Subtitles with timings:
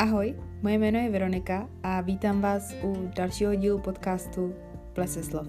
[0.00, 4.54] Ahoj, moje jméno je Veronika a vítám vás u dalšího dílu podcastu
[4.92, 5.46] Plese slov.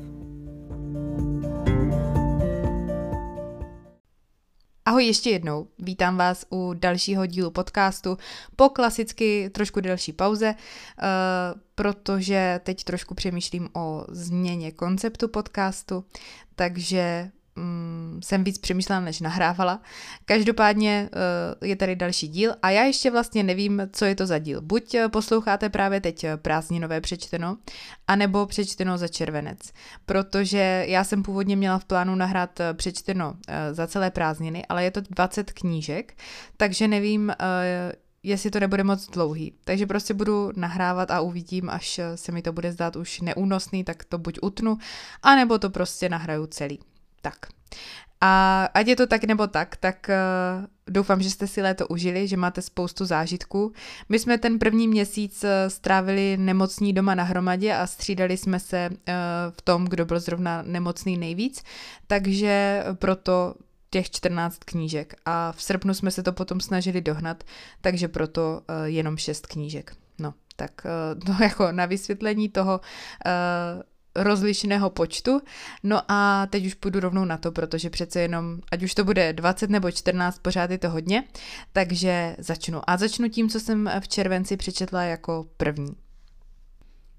[4.86, 8.18] Ahoj ještě jednou, vítám vás u dalšího dílu podcastu
[8.56, 16.05] po klasicky trošku delší pauze, uh, protože teď trošku přemýšlím o změně konceptu podcastu,
[16.55, 17.31] takže
[17.62, 19.82] mm, jsem víc přemýšlela, než nahrávala.
[20.26, 24.40] Každopádně uh, je tady další díl a já ještě vlastně nevím, co je to za
[24.40, 24.62] díl.
[24.62, 27.58] Buď eh, posloucháte právě teď eh, prázdninové přečteno,
[28.08, 29.60] anebo přečteno za červenec.
[30.05, 33.36] Protože já jsem původně měla v plánu nahrát přečteno uh,
[33.72, 36.14] za celé prázdniny, ale je to 20 knížek,
[36.58, 37.36] takže nevím, uh,
[38.24, 39.54] jestli to nebude moc dlouhý.
[39.64, 44.04] Takže prostě budu nahrávat a uvidím, až se mi to bude zdát už neúnosný, tak
[44.04, 44.78] to buď utnu,
[45.24, 46.80] anebo to prostě nahraju celý.
[47.22, 47.36] Tak.
[48.22, 52.28] A ať je to tak nebo tak, tak uh, doufám, že jste si léto užili,
[52.28, 53.74] že máte spoustu zážitků.
[54.10, 58.90] My jsme ten první měsíc uh, strávili nemocní doma na hromadě a střídali jsme se
[58.90, 58.96] uh,
[59.52, 61.63] v tom, kdo byl zrovna nemocný nejvíc,
[62.08, 63.56] takže proto
[63.90, 65.16] těch 14 knížek.
[65.25, 67.44] A v srpnu jsme se to potom snažili dohnat,
[67.81, 69.95] takže proto jenom 6 knížek.
[70.19, 70.72] No, tak
[71.25, 72.81] to jako na vysvětlení toho,
[74.15, 75.41] rozlišného počtu.
[75.83, 79.33] No a teď už půjdu rovnou na to, protože přece jenom, ať už to bude
[79.33, 81.23] 20 nebo 14, pořád je to hodně,
[81.73, 82.81] takže začnu.
[82.89, 85.95] A začnu tím, co jsem v červenci přečetla jako první.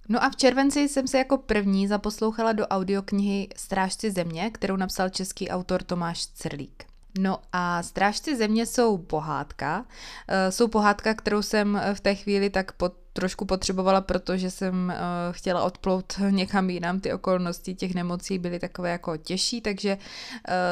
[0.08, 5.08] No a v červenci jsem se jako první zaposlouchala do audioknihy Strážci země, kterou napsal
[5.08, 6.91] český autor Tomáš Crlík.
[7.18, 9.84] No a Strážci země jsou pohádka.
[10.28, 15.34] Eh, jsou pohádka, kterou jsem v té chvíli tak pod trošku potřebovala, protože jsem uh,
[15.34, 17.00] chtěla odplout někam jinam.
[17.00, 19.98] Ty okolnosti těch nemocí byly takové jako těžší, takže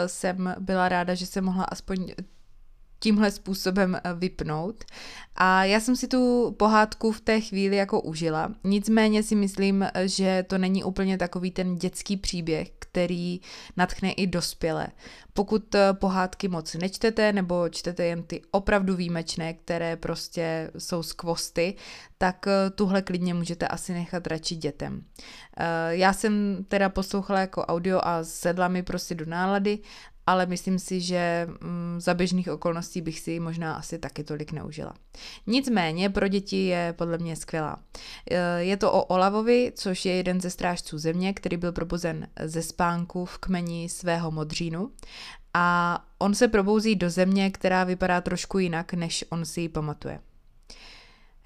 [0.07, 2.13] jsem byla ráda, že jsem mohla aspoň
[3.01, 4.85] tímhle způsobem eh, vypnout.
[5.37, 8.53] A já jsem si tu pohádku v té chvíli jako užila.
[8.65, 13.41] Nicméně si myslím, že to není úplně takový ten dětský příběh, který
[13.77, 14.89] natchne i dospělé.
[15.33, 21.13] Pokud eh, pohádky moc nečtete nebo čtete jen ty opravdu výjimečné, které prostě jsou z
[21.13, 21.75] kvosty,
[22.19, 25.05] tak eh, tuhle klidně můžete asi nechat radši dětem.
[25.89, 29.79] Já jsem teda poslouchala jako audio a sedla mi prostě do nálady
[30.31, 34.53] ale myslím si, že mm, za běžných okolností bych si ji možná asi taky tolik
[34.53, 34.95] neužila.
[35.47, 37.77] Nicméně pro děti je podle mě skvělá.
[38.31, 42.63] E, je to o Olavovi, což je jeden ze strážců země, který byl probuzen ze
[42.63, 44.91] spánku v kmeni svého modřínu
[45.55, 50.21] a on se probouzí do země, která vypadá trošku jinak, než on si ji pamatuje.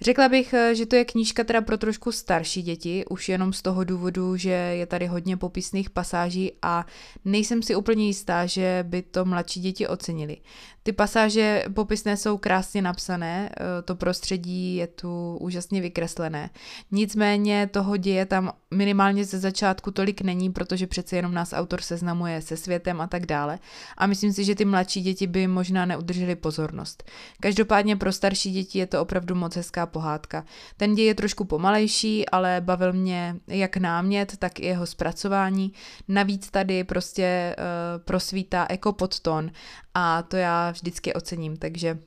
[0.01, 3.63] Řekla bych, eh, že to je knížka teda pro trošku starší děti, už jenom z
[3.63, 6.87] toho důvodu, že je tady hodně popisných pasáží a
[7.25, 10.37] nejsem si úplně jistá, že by to mladší děti ocenili.
[10.83, 16.51] Ty pasáže popisné jsou krásně napsané, eh, to prostředí je tu úžasně vykreslené.
[16.91, 22.43] Nicméně toho děje tam minimálně ze začátku tolik není, protože přece jenom nás autor seznamuje
[22.43, 23.59] se světem a tak dále.
[23.97, 27.05] A myslím si, že ty mladší děti by možná neudrželi pozornost.
[27.41, 30.45] Každopádně pro starší děti je to opravdu moc hezká pohádka.
[30.77, 35.73] Ten děj je trošku pomalejší, ale bavil mě jak námět, tak i jeho zpracování.
[36.09, 39.51] Navíc tady prostě uh, prosvítá ekopodton
[39.95, 41.99] a to já vždycky ocením, takže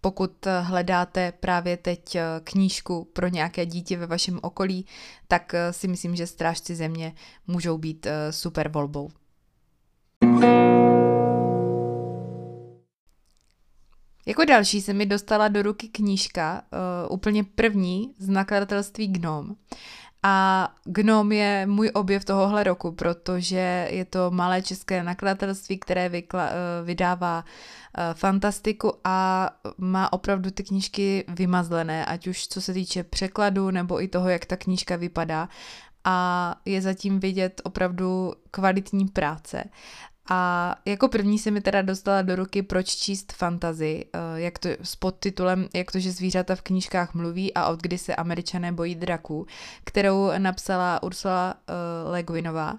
[0.00, 4.86] pokud hledáte právě teď eh, knížku pro nějaké dítě ve vašem okolí,
[5.28, 7.14] tak eh, si myslím, že Strážci země
[7.46, 9.10] můžou být super volbou.
[14.30, 16.62] Jako další se mi dostala do ruky knížka,
[17.08, 19.54] uh, úplně první z nakladatelství Gnom.
[20.22, 26.46] A Gnom je můj objev tohohle roku, protože je to malé české nakladatelství, které vykla,
[26.46, 33.04] uh, vydává uh, fantastiku a má opravdu ty knížky vymazlené, ať už co se týče
[33.04, 35.48] překladu nebo i toho, jak ta knížka vypadá
[36.04, 39.64] a je zatím vidět opravdu kvalitní práce.
[40.32, 44.68] A jako první se mi teda dostala do ruky Proč číst fantazy, eh, jak to
[44.82, 48.94] s podtitulem Jak to, že zvířata v knížkách mluví a od kdy se američané bojí
[48.94, 49.46] draků,
[49.84, 52.78] kterou napsala Ursula uh, Le Guinová.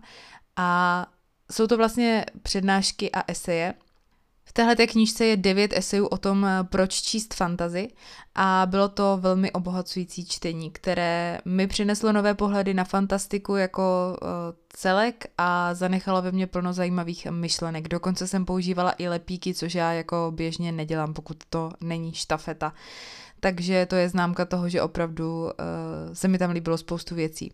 [0.55, 1.07] A
[1.51, 3.73] jsou to vlastně přednášky a eseje,
[4.51, 7.87] v téhle knížce je devět esejů o tom, eh, proč číst fantazy
[8.35, 14.27] a bylo to velmi obohacující čtení, které mi přineslo nové pohledy na fantastiku jako uh,
[14.69, 17.87] celek a zanechalo ve mně plno zajímavých myšlenek.
[17.87, 22.73] Dokonce jsem používala i lepíky, což já jako běžně nedělám, pokud to není štafeta.
[23.39, 25.49] Takže to je známka toho, že opravdu uh,
[26.13, 27.51] se mi tam líbilo spoustu věcí.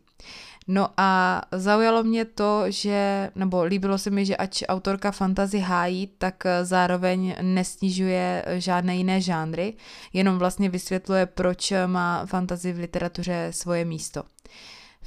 [0.67, 6.07] No a zaujalo mě to, že, nebo líbilo se mi, že ač autorka fantazy hájí,
[6.17, 9.73] tak zároveň nesnižuje žádné jiné žánry,
[10.13, 14.23] jenom vlastně vysvětluje, proč má fantazy v literatuře svoje místo.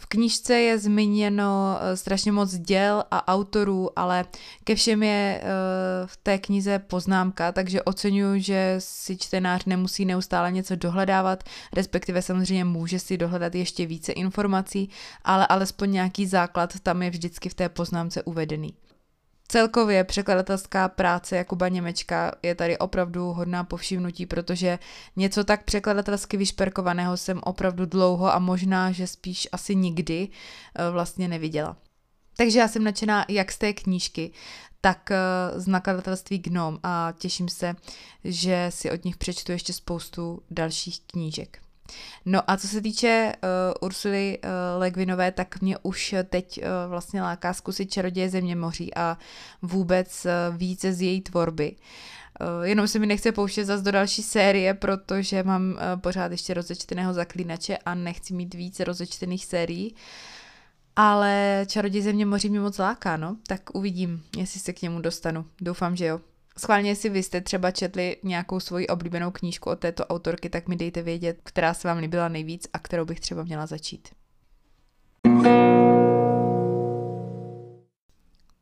[0.01, 4.25] V knížce je zmíněno eh, strašně moc děl a autorů, ale
[4.65, 5.47] ke všem je eh,
[6.07, 12.65] v té knize poznámka, takže oceňuji, že si čtenář nemusí neustále něco dohledávat, respektive samozřejmě
[12.65, 14.91] může si dohledat ještě více informací,
[15.25, 18.75] ale alespoň nějaký základ tam je vždycky v té poznámce uvedený.
[19.51, 24.79] Celkově překladatelská práce Jakuba Němečka je tady opravdu hodná povšimnutí, protože
[25.17, 31.29] něco tak překladatelsky vyšperkovaného jsem opravdu dlouho a možná, že spíš asi nikdy eh, vlastně
[31.29, 31.77] neviděla.
[32.37, 34.33] Takže já jsem nadšená jak z té knížky,
[34.81, 35.17] tak eh,
[35.61, 37.75] z nakladatelství Gnom a těším se,
[38.25, 41.70] že si od nich přečtu ještě spoustu dalších knížek.
[42.25, 44.51] No a co se týče uh, Ursuly uh,
[44.81, 49.19] Legvinové, tak mě už teď uh, vlastně láká zkusit Čaroděje země moří a
[49.63, 51.77] vůbec uh, více z její tvorby.
[52.63, 57.77] Jenom se mi nechce pouštět zase do další série, protože mám pořád ještě rozečteného zaklínače
[57.77, 59.95] a nechci mít více rozečtených sérií.
[60.97, 63.37] Ale Čaroděj země moří mě moc láká, no.
[63.47, 65.45] Tak uvidím, jestli se k němu dostanu.
[65.61, 66.21] Doufám, že jo.
[66.61, 70.77] Schválně, jestli vy jste třeba četli nějakou svoji oblíbenou knížku od této autorky, tak mi
[70.77, 74.09] dejte vědět, která se vám líbila nejvíc a kterou bych třeba měla začít.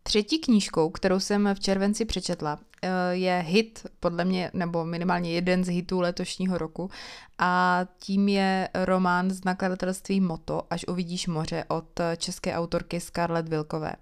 [0.02, 5.64] Třetí knížkou, kterou jsem v červenci přečetla, eh, je hit, podle mě, nebo minimálně jeden
[5.64, 6.90] z hitů letošního roku
[7.38, 13.92] a tím je román z nakladatelství Moto, až uvidíš moře od české autorky Scarlett Vilkové.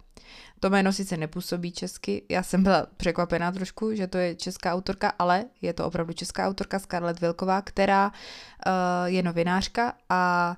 [0.61, 5.13] To jméno sice nepůsobí česky, já jsem byla překvapená trošku, že to je česká autorka,
[5.19, 8.73] ale je to opravdu česká autorka Scarlett Vilková, která uh,
[9.05, 10.57] je novinářka a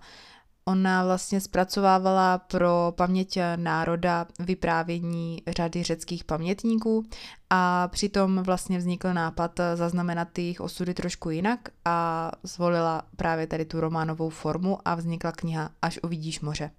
[0.68, 7.06] Ona vlastně zpracovávala pro paměť národa vyprávění řady řeckých pamětníků
[7.50, 13.80] a přitom vlastně vznikl nápad zaznamenat jejich osudy trošku jinak a zvolila právě tady tu
[13.80, 16.70] románovou formu a vznikla kniha Až uvidíš moře.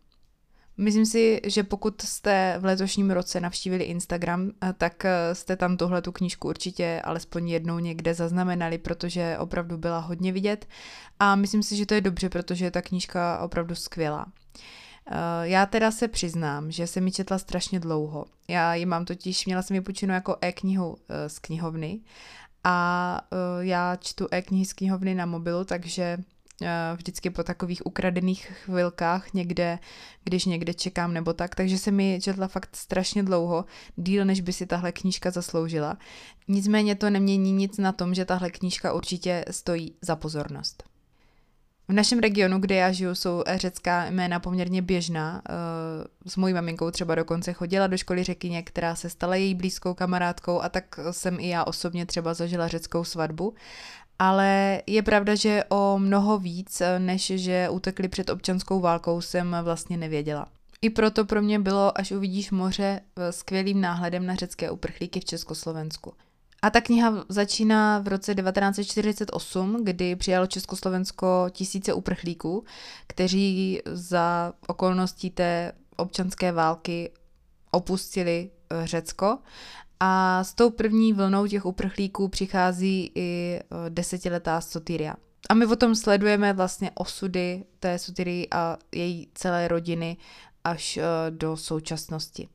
[0.80, 5.78] Myslím si, že pokud jste v letošním roce navštívili Instagram, eh, tak eh, jste tam
[5.78, 10.68] tuhle tu knížku určitě alespoň jednou někde zaznamenali, protože opravdu byla hodně vidět
[11.20, 14.26] a myslím si, že to je dobře, protože je ta knížka opravdu skvělá.
[15.12, 18.26] Eh, já teda se přiznám, že jsem ji četla strašně dlouho.
[18.48, 20.98] Já ji mám totiž, měla jsem ji počinu jako e-knihu
[21.28, 22.00] z knihovny
[22.64, 23.22] a
[23.60, 26.18] já čtu e-knihy z knihovny na mobilu, takže
[26.96, 29.80] vždycky po takových ukradených chvilkách někde,
[30.24, 33.66] když někde čekám nebo tak, takže se mi četla fakt strašně dlouho,
[33.96, 35.98] díl než by si tahle knížka zasloužila.
[36.48, 40.84] Nicméně to nemění nic na tom, že tahle knížka určitě stojí za pozornost.
[41.90, 45.42] V našem regionu, kde já žiju, jsou řecká jména poměrně běžná.
[45.50, 49.94] Eh, s mojí maminkou třeba dokonce chodila do školy řekyně, která se stala její blízkou
[49.94, 53.54] kamarádkou a tak jsem i já osobně třeba zažila řeckou svatbu
[54.20, 59.98] ale je pravda, že o mnoho víc, než že utekli před občanskou válkou, jsem vlastně
[59.98, 60.48] nevěděla.
[60.82, 66.14] I proto pro mě bylo, až uvidíš moře, skvělým náhledem na řecké uprchlíky v Československu.
[66.62, 72.64] A ta kniha začíná v roce 1948, kdy přijalo Československo tisíce uprchlíků,
[73.08, 77.12] kteří za okolností té občanské války
[77.72, 79.38] opustili eh, Řecko
[80.00, 85.16] a s tou první vlnou těch uprchlíků přichází i e, desetiletá Sotyria.
[85.50, 90.18] A my potom sledujeme vlastně osudy té Sotyrii a její celé rodiny
[90.64, 92.48] až e, do současnosti.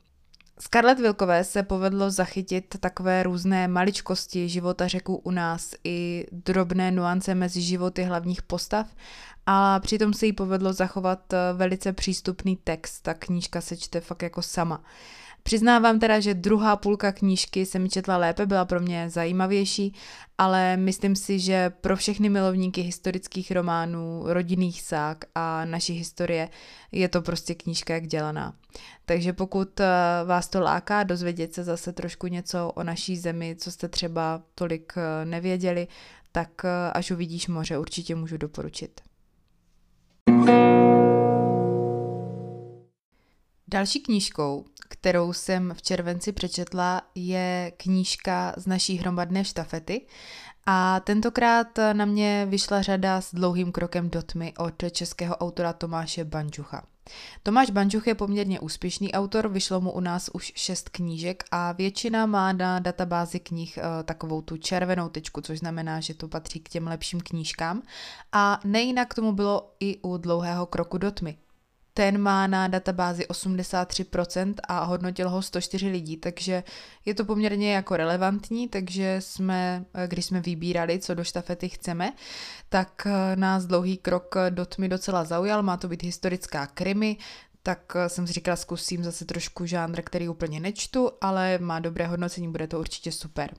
[0.60, 7.34] Scarlett Vilkové se povedlo zachytit takové různé maličkosti života řeků u nás i drobné nuance
[7.34, 8.86] mezi životy hlavních postav
[9.46, 13.00] a přitom se jí povedlo zachovat e, velice přístupný text.
[13.00, 14.84] Ta knížka se čte fakt jako sama.
[15.46, 19.94] Přiznávám teda, že druhá půlka knížky se mi četla lépe, byla pro mě zajímavější,
[20.38, 26.48] ale myslím si, že pro všechny milovníky historických románů, rodinných sák a naší historie
[26.92, 28.54] je to prostě knížka jak dělaná.
[29.04, 29.86] Takže pokud eh,
[30.24, 34.92] vás to láká dozvědět se zase trošku něco o naší zemi, co jste třeba tolik
[34.96, 35.88] eh, nevěděli,
[36.32, 39.00] tak eh, až uvidíš moře, určitě můžu doporučit.
[43.74, 50.06] Další knížkou, kterou jsem v červenci přečetla, je knížka z naší hromadné štafety.
[50.66, 56.24] A tentokrát na mě vyšla řada s dlouhým krokem do tmy od českého autora Tomáše
[56.24, 56.84] Bančucha.
[57.42, 62.26] Tomáš Bančuch je poměrně úspěšný autor, vyšlo mu u nás už šest knížek a většina
[62.26, 66.68] má na databázi knih uh, takovou tu červenou tečku, což znamená, že to patří k
[66.68, 67.82] těm lepším knížkám.
[68.32, 71.38] A nejinak tomu bylo i u dlouhého kroku do tmy.
[71.94, 76.64] Ten má na databázi 83% a hodnotil ho 104 lidí, takže
[77.04, 82.12] je to poměrně jako relevantní, takže jsme, když jsme vybírali, co do štafety chceme,
[82.68, 87.16] tak nás dlouhý krok do tmy docela zaujal, má to být historická krimi,
[87.66, 92.06] tak eh, jsem si říkala, zkusím zase trošku žánr, který úplně nečtu, ale má dobré
[92.06, 93.54] hodnocení, bude to určitě super.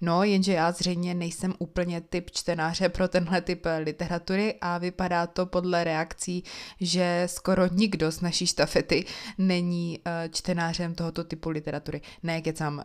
[0.00, 5.26] No, jenže já zřejmě nejsem úplně typ čtenáře pro tenhle typ eh, literatury a vypadá
[5.26, 6.44] to podle reakcí,
[6.80, 9.04] že skoro nikdo z naší štafety
[9.38, 12.00] není eh, čtenářem tohoto typu literatury.
[12.22, 12.82] Ne, kecám,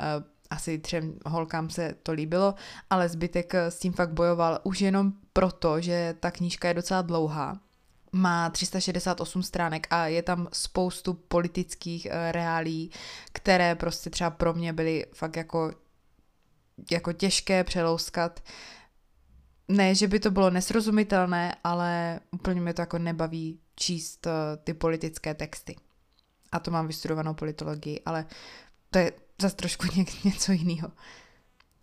[0.49, 2.55] asi třem holkám se to líbilo,
[2.89, 7.59] ale zbytek s tím fakt bojoval už jenom proto, že ta knížka je docela dlouhá
[8.11, 12.91] má 368 stránek a je tam spoustu politických uh, reálí,
[13.33, 15.71] které prostě třeba pro mě byly fakt jako,
[16.91, 18.43] jako těžké přelouskat.
[19.67, 24.31] Ne, že by to bylo nesrozumitelné, ale úplně mě to jako nebaví číst uh,
[24.63, 25.75] ty politické texty.
[26.51, 28.25] A to mám vystudovanou politologii, ale
[28.89, 30.91] to je zase trošku ně, něco jiného.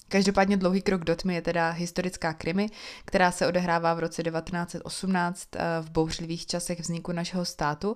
[0.08, 2.70] Každopádně dlouhý krok do tmy je teda historická krimi,
[3.04, 7.94] která se odehrává v roce 1918 eh, v bouřlivých časech vzniku našeho státu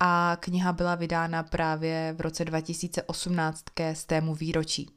[0.00, 4.90] a kniha byla vydána právě v roce 2018 ke stému výročí.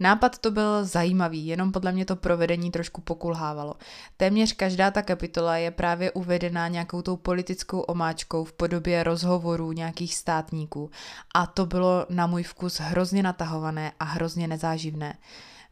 [0.00, 3.74] Nápad to byl zajímavý, jenom podle mě to provedení trošku pokulhávalo.
[4.16, 10.14] Téměř každá ta kapitola je právě uvedená nějakou tou politickou omáčkou v podobě rozhovorů nějakých
[10.14, 10.90] státníků
[11.34, 15.14] a to bylo na můj vkus hrozně natahované a hrozně nezáživné.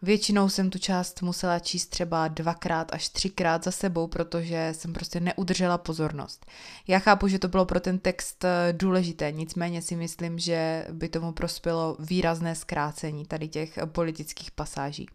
[0.02, 5.20] Většinou jsem tu část musela číst třeba dvakrát až třikrát za sebou, protože jsem prostě
[5.20, 6.46] neudržela pozornost.
[6.86, 11.08] Já chápu, že to bylo pro ten text eh, důležité, nicméně si myslím, že by
[11.08, 15.08] tomu prospělo výrazné zkrácení tady těch politických pasáží.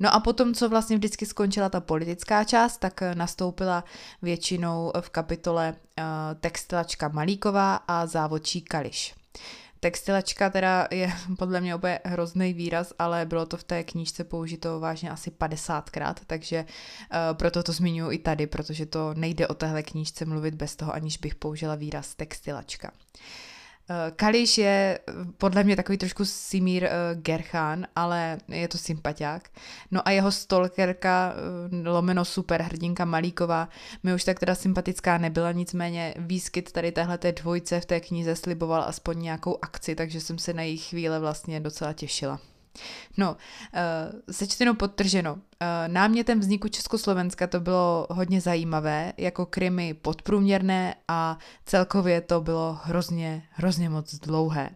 [0.00, 3.84] No a potom, co vlastně vždycky skončila ta politická část, tak eh, nastoupila
[4.22, 5.74] většinou v kapitole
[6.40, 9.14] textilačka Malíková a závodčí Kališ.
[9.80, 14.80] Textilačka teda je podle mě úplně hrozný výraz, ale bylo to v té knížce použito
[14.80, 19.82] vážně asi 50krát, takže uh, proto to zmiňuji i tady, protože to nejde o téhle
[19.82, 22.92] knížce mluvit bez toho, aniž bych použila výraz textilačka.
[23.90, 29.48] Eh, Kališ je eh, podle mě takový trošku Simír uh, Gerchan, ale je to sympatiák.
[29.90, 33.68] No a jeho stolkerka, uh, lomeno superhrdinka Malíková,
[34.02, 38.82] mi už tak teda sympatická nebyla, nicméně výskyt tady téhle dvojce v té knize sliboval
[38.82, 42.40] aspoň nějakou akci, takže jsem se na její chvíle vlastně docela těšila.
[43.16, 43.36] No,
[44.30, 45.32] sečteno podtrženo.
[45.32, 45.38] Uh,
[45.86, 53.42] námětem vzniku Československa to bylo hodně zajímavé, jako krymy podprůměrné a celkově to bylo hrozně,
[53.50, 54.70] hrozně moc dlouhé.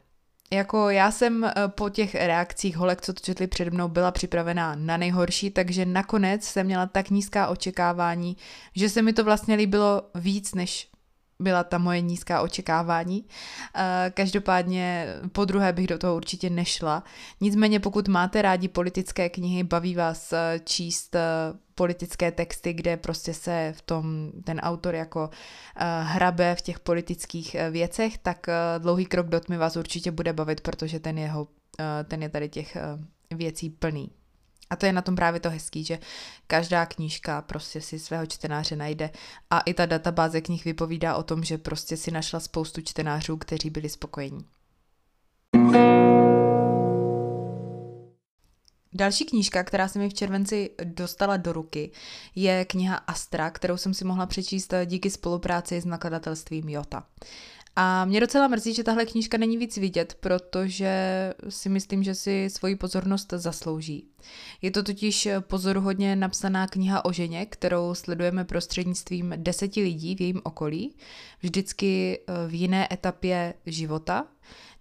[0.52, 4.74] Jako já jsem eh, po těch reakcích holek, co to četli před mnou, byla připravená
[4.74, 8.36] na nejhorší, takže nakonec jsem měla tak nízká očekávání,
[8.76, 10.91] že se mi to vlastně líbilo víc než
[11.42, 13.24] byla ta moje nízká očekávání.
[13.74, 17.04] Eh, každopádně po druhé bych do toho určitě nešla.
[17.40, 21.20] Nicméně pokud máte rádi politické knihy, baví vás eh, číst eh,
[21.74, 25.30] politické texty, kde prostě se v tom ten autor jako
[26.02, 28.46] hrabe v těch politických věcech, tak
[28.78, 31.48] dlouhý krok do tmy vás určitě bude bavit, protože ten, jeho,
[32.08, 32.76] ten je tady těch
[33.30, 34.10] věcí plný.
[34.70, 35.98] A to je na tom právě to hezký, že
[36.46, 39.10] každá knížka prostě si svého čtenáře najde
[39.50, 43.70] a i ta databáze knih vypovídá o tom, že prostě si našla spoustu čtenářů, kteří
[43.70, 44.44] byli spokojení.
[48.94, 51.90] Další knížka, která se mi v červenci dostala do ruky,
[52.34, 57.06] je kniha Astra, kterou jsem si mohla přečíst díky spolupráci s nakladatelstvím Jota.
[57.76, 60.94] A mě docela mrzí, že tahle knížka není víc vidět, protože
[61.48, 64.08] si myslím, že si svoji pozornost zaslouží.
[64.62, 70.40] Je to totiž pozoruhodně napsaná kniha o ženě, kterou sledujeme prostřednictvím deseti lidí v jejím
[70.44, 70.96] okolí,
[71.42, 74.26] vždycky eh, v jiné etapě života.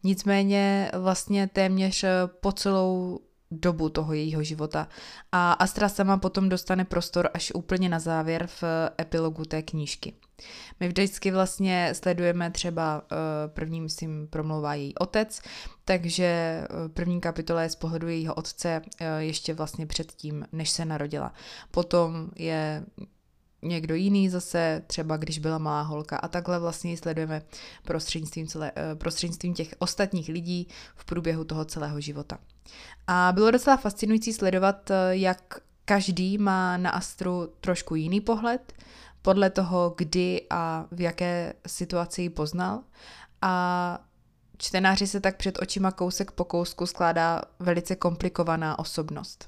[0.03, 2.05] Nicméně vlastně téměř
[2.41, 3.19] po celou
[3.51, 4.87] dobu toho jejího života.
[5.31, 8.63] A Astra sama potom dostane prostor až úplně na závěr v
[9.01, 10.13] epilogu té knížky.
[10.79, 13.15] My vždycky vlastně sledujeme třeba eh,
[13.47, 15.41] první, myslím, promlouvá její otec,
[15.85, 20.85] takže eh, první kapitola je z pohledu jejího otce eh, ještě vlastně předtím, než se
[20.85, 21.33] narodila.
[21.71, 22.85] Potom je
[23.61, 27.41] někdo jiný zase, třeba když byla malá holka a takhle vlastně ji sledujeme
[27.83, 32.37] prostřednictvím, celé, prostřednictvím těch ostatních lidí v průběhu toho celého života.
[33.07, 38.73] A bylo docela fascinující sledovat, jak každý má na Astru trošku jiný pohled,
[39.21, 42.83] podle toho, kdy a v jaké situaci ji poznal.
[43.41, 43.99] A
[44.57, 49.47] čtenáři se tak před očima kousek po kousku skládá velice komplikovaná osobnost.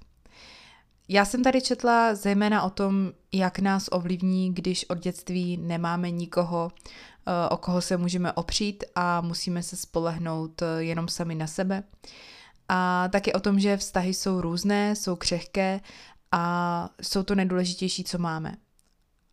[1.07, 6.71] Já jsem tady četla zejména o tom, jak nás ovlivní, když od dětství nemáme nikoho,
[7.49, 11.83] o koho se můžeme opřít a musíme se spolehnout jenom sami na sebe.
[12.69, 15.81] A taky o tom, že vztahy jsou různé, jsou křehké
[16.31, 18.55] a jsou to nejdůležitější, co máme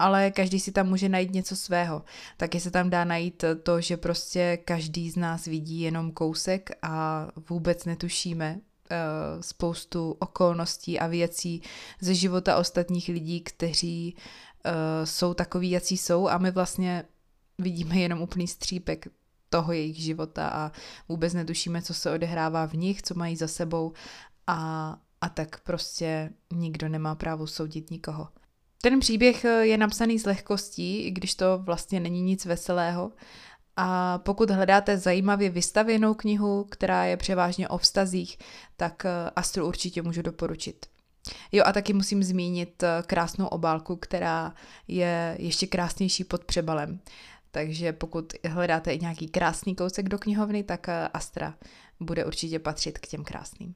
[0.00, 2.02] ale každý si tam může najít něco svého.
[2.37, 7.26] Taky se tam dá najít to, že prostě každý z nás vidí jenom kousek a
[7.49, 11.62] vůbec netušíme uh, spoustu okolností a věcí
[12.00, 14.73] ze života ostatních lidí, kteří uh,
[15.04, 17.04] jsou takový, jací jsou a my vlastně
[17.59, 19.07] vidíme jenom úplný střípek
[19.49, 20.73] toho jejich života a
[21.09, 23.92] vůbec netušíme, co se odehrává v nich, co mají za sebou
[24.47, 28.28] a, a tak prostě nikdo nemá právo soudit nikoho.
[28.82, 33.12] Ten příběh eh, je napsaný s lehkostí, i když to vlastně není nic veselého.
[33.76, 38.38] A pokud hledáte zajímavě vystavěnou knihu, která je převážně o vztazích,
[38.76, 40.87] tak eh, Astru určitě můžu doporučit.
[41.52, 44.54] Jo a taky musím zmínit eh, krásnou obálku, která
[44.88, 47.00] je ještě krásnější pod přebalem.
[47.50, 51.54] Takže pokud hledáte i nějaký krásný kousek do knihovny, tak Astra
[52.00, 53.75] bude určitě patřit k těm krásným.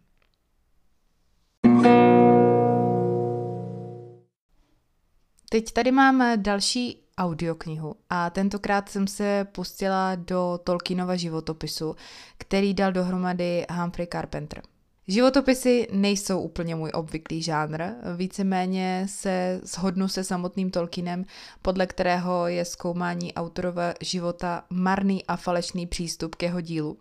[5.54, 11.96] Teď tady mám další audioknihu a tentokrát jsem se pustila do Tolkienova životopisu,
[12.38, 14.62] který dal dohromady Humphrey Carpenter.
[15.08, 17.82] Životopisy nejsou úplně můj obvyklý žánr,
[18.16, 21.24] víceméně se shodnu se samotným Tolkienem,
[21.62, 26.98] podle kterého je zkoumání autorova života marný a falešný přístup k jeho dílu.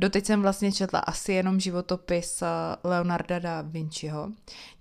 [0.00, 2.46] Doteď jsem vlastně četla asi jenom životopis eh,
[2.84, 4.28] Leonarda da Vinciho.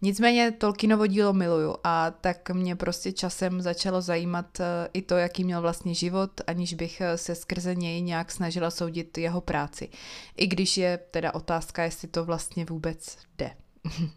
[0.01, 5.43] Nicméně Tolkienovo dílo miluju a tak mě prostě časem začalo zajímat eh, i to, jaký
[5.43, 9.89] měl vlastně život, aniž bych eh, se skrze něj nějak snažila soudit jeho práci.
[10.37, 13.51] I když je teda otázka, jestli to vlastně vůbec jde.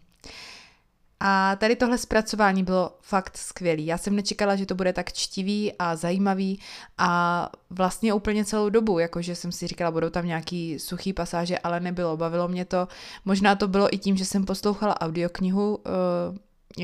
[1.25, 3.85] A tady tohle zpracování bylo fakt skvělý.
[3.85, 6.59] Já jsem nečekala, že to bude tak čtivý a zajímavý
[6.97, 11.79] a vlastně úplně celou dobu, jakože jsem si říkala, budou tam nějaký suchý pasáže, ale
[11.79, 12.87] nebylo, bavilo mě to.
[13.25, 15.91] Možná to bylo i tím, že jsem poslouchala audioknihu, eh,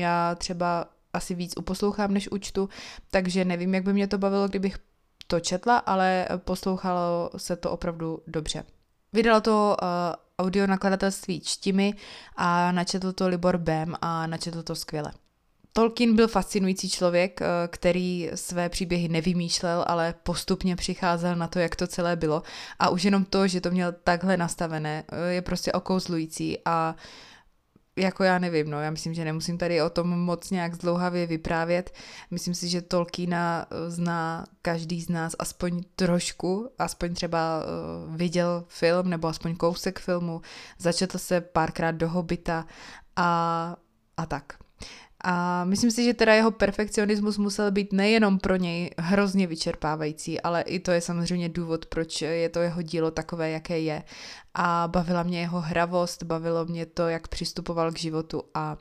[0.00, 2.68] já třeba asi víc uposlouchám, než učtu,
[3.10, 4.78] takže nevím, jak by mě to bavilo, kdybych
[5.26, 8.64] to četla, ale poslouchalo se to opravdu dobře.
[9.12, 9.86] Vydalo to uh,
[10.38, 11.94] audio nakladatelství Čtimi
[12.36, 15.12] a načetl to Libor Bem a načetl to skvěle.
[15.72, 21.76] Tolkien byl fascinující člověk, uh, který své příběhy nevymýšlel, ale postupně přicházel na to, jak
[21.76, 22.42] to celé bylo.
[22.78, 27.29] A už jenom to, že to měl takhle nastavené, uh, je prostě okouzlující a uh,
[28.00, 31.94] jako já nevím, no, já myslím, že nemusím tady o tom moc nějak zdlouhavě vyprávět.
[32.30, 38.64] Myslím si, že Tolkiena eh, zná každý z nás aspoň trošku, aspoň třeba uh, viděl
[38.68, 40.40] film nebo aspoň kousek filmu,
[40.78, 42.66] začetl se párkrát do Hobita
[43.16, 43.76] a,
[44.16, 44.52] a tak.
[45.24, 50.62] A myslím si, že teda jeho perfekcionismus musel být nejenom pro něj hrozně vyčerpávající, ale
[50.62, 54.02] i to je samozřejmě důvod, proč je to jeho dílo takové, jaké je.
[54.54, 58.76] A bavila mě jeho hravost, bavilo mě to, jak přistupoval k životu a,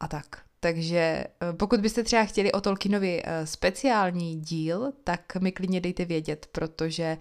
[0.00, 0.26] a tak.
[0.60, 6.04] Takže eh, pokud byste třeba chtěli o Tolkienovi eh, speciální díl, tak mi klidně dejte
[6.04, 7.18] vědět, protože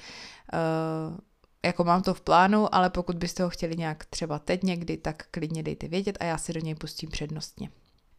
[0.54, 1.18] uh,
[1.66, 5.28] jako mám to v plánu, ale pokud byste ho chtěli nějak třeba teď někdy, tak
[5.32, 7.70] klidně dejte vědět a já si do něj pustím přednostně.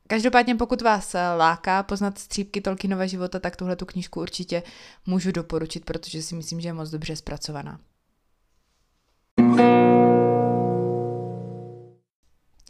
[0.08, 4.62] Každopádně pokud vás eh, láká poznat střípky Tolkienova života, tak tuhle tu knížku určitě
[5.06, 7.80] můžu doporučit, protože si myslím, že je moc dobře zpracovaná.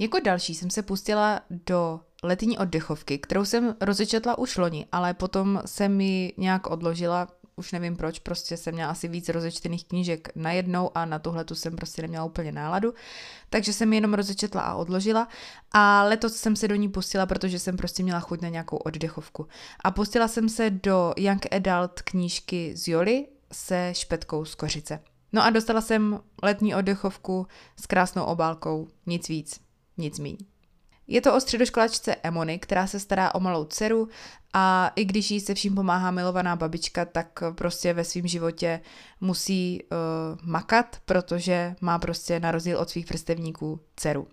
[0.01, 5.63] Jako další jsem se pustila do letní oddechovky, kterou jsem rozečetla už loni, ale potom
[5.67, 10.91] jsem ji nějak odložila, už nevím proč, prostě jsem měla asi víc rozečtených knížek najednou
[10.95, 12.95] a na tuhle tu jsem prostě neměla úplně náladu,
[13.51, 15.29] takže jsem ji jenom rozečetla a odložila
[15.73, 19.47] a letos jsem se do ní pustila, protože jsem prostě měla chuť na nějakou oddechovku.
[19.85, 25.01] A pustila jsem se do Young Adult knížky z Joli se špetkou z kořice.
[25.33, 27.47] No a dostala jsem letní oddechovku
[27.81, 29.61] s krásnou obálkou, nic víc,
[29.97, 30.37] nic míň.
[31.09, 34.09] Je to o středoškolačce Emony, která se stará o malou dceru
[34.53, 38.81] a i když jí se vším pomáhá milovaná babička, tak prostě ve svém životě
[39.21, 39.99] musí uh,
[40.43, 44.29] makat, protože má prostě na rozdíl od svých vrstevníků dceru.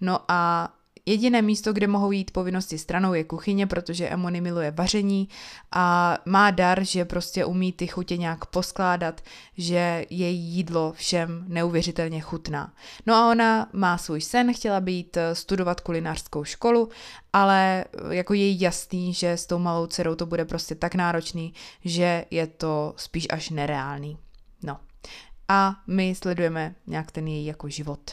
[0.00, 0.72] No a
[1.10, 5.28] Jediné místo, kde mohou jít povinnosti stranou, je kuchyně, protože Emony miluje vaření
[5.72, 9.20] a má dar, že prostě umí ty chutě nějak poskládat,
[9.56, 12.72] že její jídlo všem neuvěřitelně chutná.
[13.06, 16.88] No a ona má svůj sen, chtěla být eh, studovat kulinářskou školu,
[17.32, 21.54] ale eh, jako je jasný, že s tou malou dcerou to bude prostě tak náročný,
[21.84, 24.18] že je to spíš až nereálný.
[24.62, 24.78] No.
[25.48, 28.10] A my sledujeme nějak ten její jako život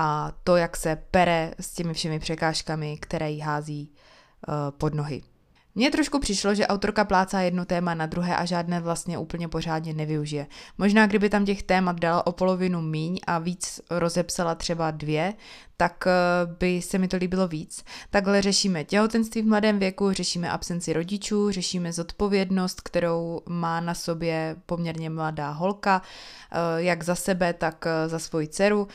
[0.00, 3.92] a to, jak se pere s těmi všemi překážkami, které jí hází
[4.48, 5.22] uh, pod nohy.
[5.78, 9.94] Mně trošku přišlo, že autorka plácá jedno téma na druhé a žádné vlastně úplně pořádně
[9.94, 10.46] nevyužije.
[10.78, 15.34] Možná kdyby tam těch témat dala o polovinu míň a víc rozepsala třeba dvě,
[15.76, 16.12] tak eh,
[16.58, 17.84] by se mi to líbilo víc.
[18.10, 24.56] Takhle řešíme těhotenství v mladém věku, řešíme absenci rodičů, řešíme zodpovědnost, kterou má na sobě
[24.66, 26.02] poměrně mladá holka,
[26.52, 28.88] eh, jak za sebe, tak eh, za svoji dceru.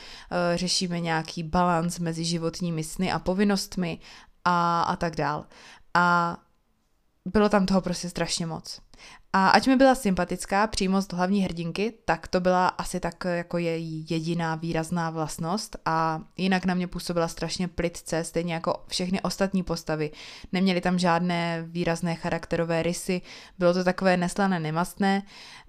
[0.54, 3.98] Řešíme nějaký balans mezi životními sny a povinnostmi
[4.44, 5.44] a, a tak dál.
[5.94, 6.36] A
[7.24, 8.80] bylo tam toho prostě strašně moc.
[9.36, 14.06] A ať mi byla sympatická přímost hlavní hrdinky, tak to byla asi tak jako její
[14.10, 20.10] jediná výrazná vlastnost a jinak na mě působila strašně plitce, stejně jako všechny ostatní postavy.
[20.52, 23.22] Neměly tam žádné výrazné charakterové rysy,
[23.58, 25.22] bylo to takové neslané, nemastné,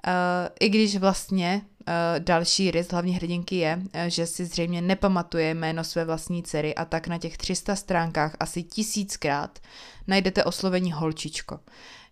[0.07, 0.13] uh,
[0.59, 6.05] i když vlastně uh, další rys hlavní hrdinky je, že si zřejmě nepamatuje jméno své
[6.05, 9.59] vlastní dcery a tak na těch 300 stránkách asi tisíckrát
[10.07, 11.59] najdete oslovení holčičko.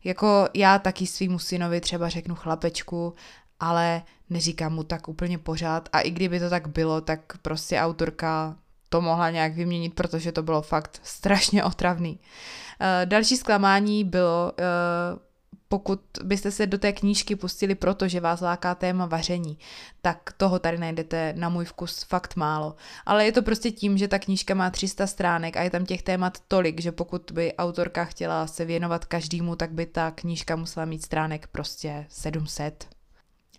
[0.03, 3.13] Jako já taky svýmu synovi třeba řeknu chlapečku,
[3.59, 8.55] ale neříkám mu tak úplně pořád a i kdyby to tak bylo, tak prostě autorka
[8.89, 12.19] to mohla nějak vyměnit, protože to bylo fakt strašně otravný.
[12.19, 15.19] Uh, další zklamání bylo uh,
[15.67, 19.57] pokud byste se do té knížky pustili proto, že vás láká téma vaření,
[20.01, 22.75] tak toho tady najdete na můj vkus fakt málo.
[23.05, 26.01] Ale je to prostě tím, že ta knížka má 300 stránek a je tam těch
[26.03, 30.85] témat tolik, že pokud by autorka chtěla se věnovat každému, tak by ta knížka musela
[30.85, 32.93] mít stránek prostě 700.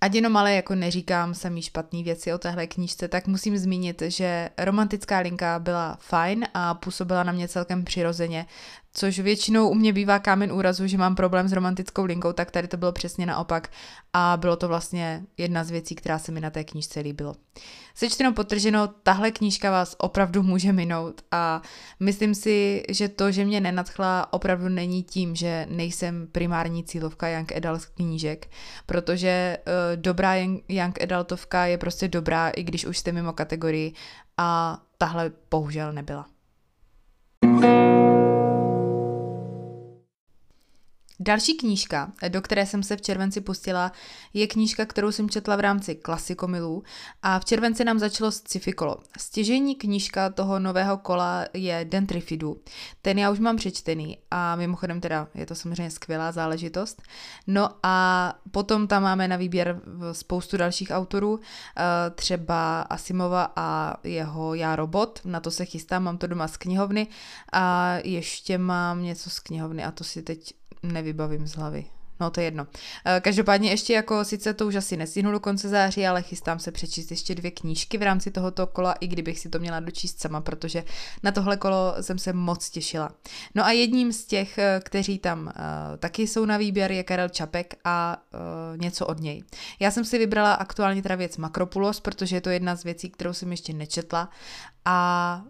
[0.00, 4.50] Ať jenom ale jako neříkám samý špatný věci o téhle knížce, tak musím zmínit, že
[4.58, 8.46] romantická linka byla fajn a působila na mě celkem přirozeně,
[8.94, 12.68] což většinou u mě bývá kámen úrazu, že mám problém s romantickou linkou, tak tady
[12.68, 13.70] to bylo přesně naopak
[14.12, 17.34] a bylo to vlastně jedna z věcí, která se mi na té knížce líbilo.
[17.94, 21.62] Sečteno potrženo, tahle knížka vás opravdu může minout a
[22.00, 27.52] myslím si, že to, že mě nenadchla, opravdu není tím, že nejsem primární cílovka Young
[27.52, 28.50] Adult knížek,
[28.86, 30.34] protože uh, dobrá
[30.68, 33.92] Young Adultovka je prostě dobrá, i když už jste mimo kategorii
[34.36, 36.26] a tahle bohužel nebyla.
[41.20, 43.92] Další knížka, do které jsem se v červenci pustila,
[44.32, 46.82] je knížka, kterou jsem četla v rámci klasikomilů
[47.22, 48.96] a v červenci nám začalo sci-fi kolo.
[49.18, 52.60] Stěžení knížka toho nového kola je Dentrifidu.
[53.02, 57.02] Ten já už mám přečtený a mimochodem teda je to samozřejmě skvělá záležitost.
[57.46, 59.80] No a potom tam máme na výběr
[60.12, 66.18] spoustu dalších autorů, eh, třeba Asimova a jeho Já robot, na to se chystám, mám
[66.18, 67.06] to doma z knihovny
[67.52, 70.54] a ještě mám něco z knihovny a to si teď
[70.92, 71.84] nevybavím z hlavy.
[72.20, 72.66] No to je jedno.
[73.04, 76.72] Eh, každopádně ještě jako sice to už asi nestihnu do konce září, ale chystám se
[76.72, 80.40] přečíst ještě dvě knížky v rámci tohoto kola, i kdybych si to měla dočíst sama,
[80.40, 80.84] protože
[81.22, 83.10] na tohle kolo jsem se moc těšila.
[83.54, 85.52] No a jedním z těch, eh, kteří tam uh,
[85.98, 89.44] taky jsou na výběr, je Karel Čapek a uh, něco od něj.
[89.80, 93.32] Já jsem si vybrala aktuálně teda věc Makropulos, protože je to jedna z věcí, kterou
[93.32, 94.30] jsem ještě nečetla
[94.84, 95.42] a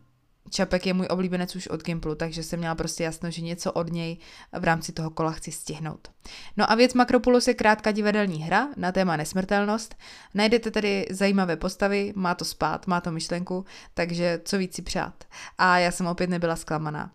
[0.51, 3.93] Čapek je můj oblíbenec už od Gimplu, takže jsem měla prostě jasno, že něco od
[3.93, 4.17] něj
[4.59, 6.09] v rámci toho kola chci stihnout.
[6.57, 9.95] No a věc Makropulos je krátká divadelní hra na téma nesmrtelnost.
[10.35, 15.25] Najdete tady zajímavé postavy, má to spát, má to myšlenku, takže co víc si přát.
[15.59, 17.11] A já jsem opět nebyla zklamaná.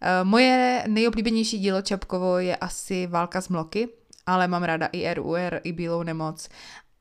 [0.00, 3.88] E, moje nejoblíbenější dílo Čapkovo je asi Válka z mloky,
[4.26, 6.48] ale mám ráda i RUR, i Bílou nemoc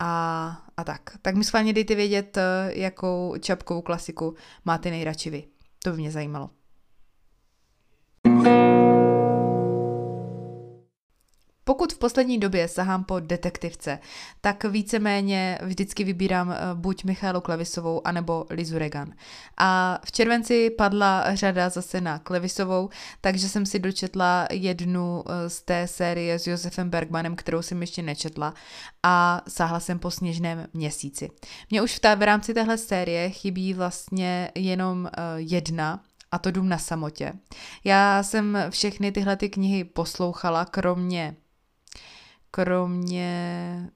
[0.02, 1.02] a, a tak.
[1.22, 4.36] Tak mi schválně dejte vědět, eh, jakou čapkovou klasiku
[4.66, 5.44] máte nejradši vy.
[5.84, 6.50] To by mě zajímalo.
[11.72, 14.00] Pokud v poslední době sahám po detektivce,
[14.42, 19.14] tak víceméně vždycky vybírám eh, buď Michálu Klevisovou, anebo Lizu Regan.
[19.58, 22.90] A v červenci padla řada zase na Klevisovou,
[23.22, 28.02] takže jsem si dočetla jednu eh, z té série s Josefem Bergmanem, kterou jsem ještě
[28.02, 28.54] nečetla
[29.04, 31.30] a sáhla jsem po sněžném měsíci.
[31.70, 36.52] Mně už v, té, v rámci téhle série chybí vlastně jenom uh, jedna, a to
[36.52, 37.34] Dům na samotě.
[37.84, 41.36] Já jsem všechny tyhle ty knihy poslouchala, kromě
[42.52, 43.90] kromě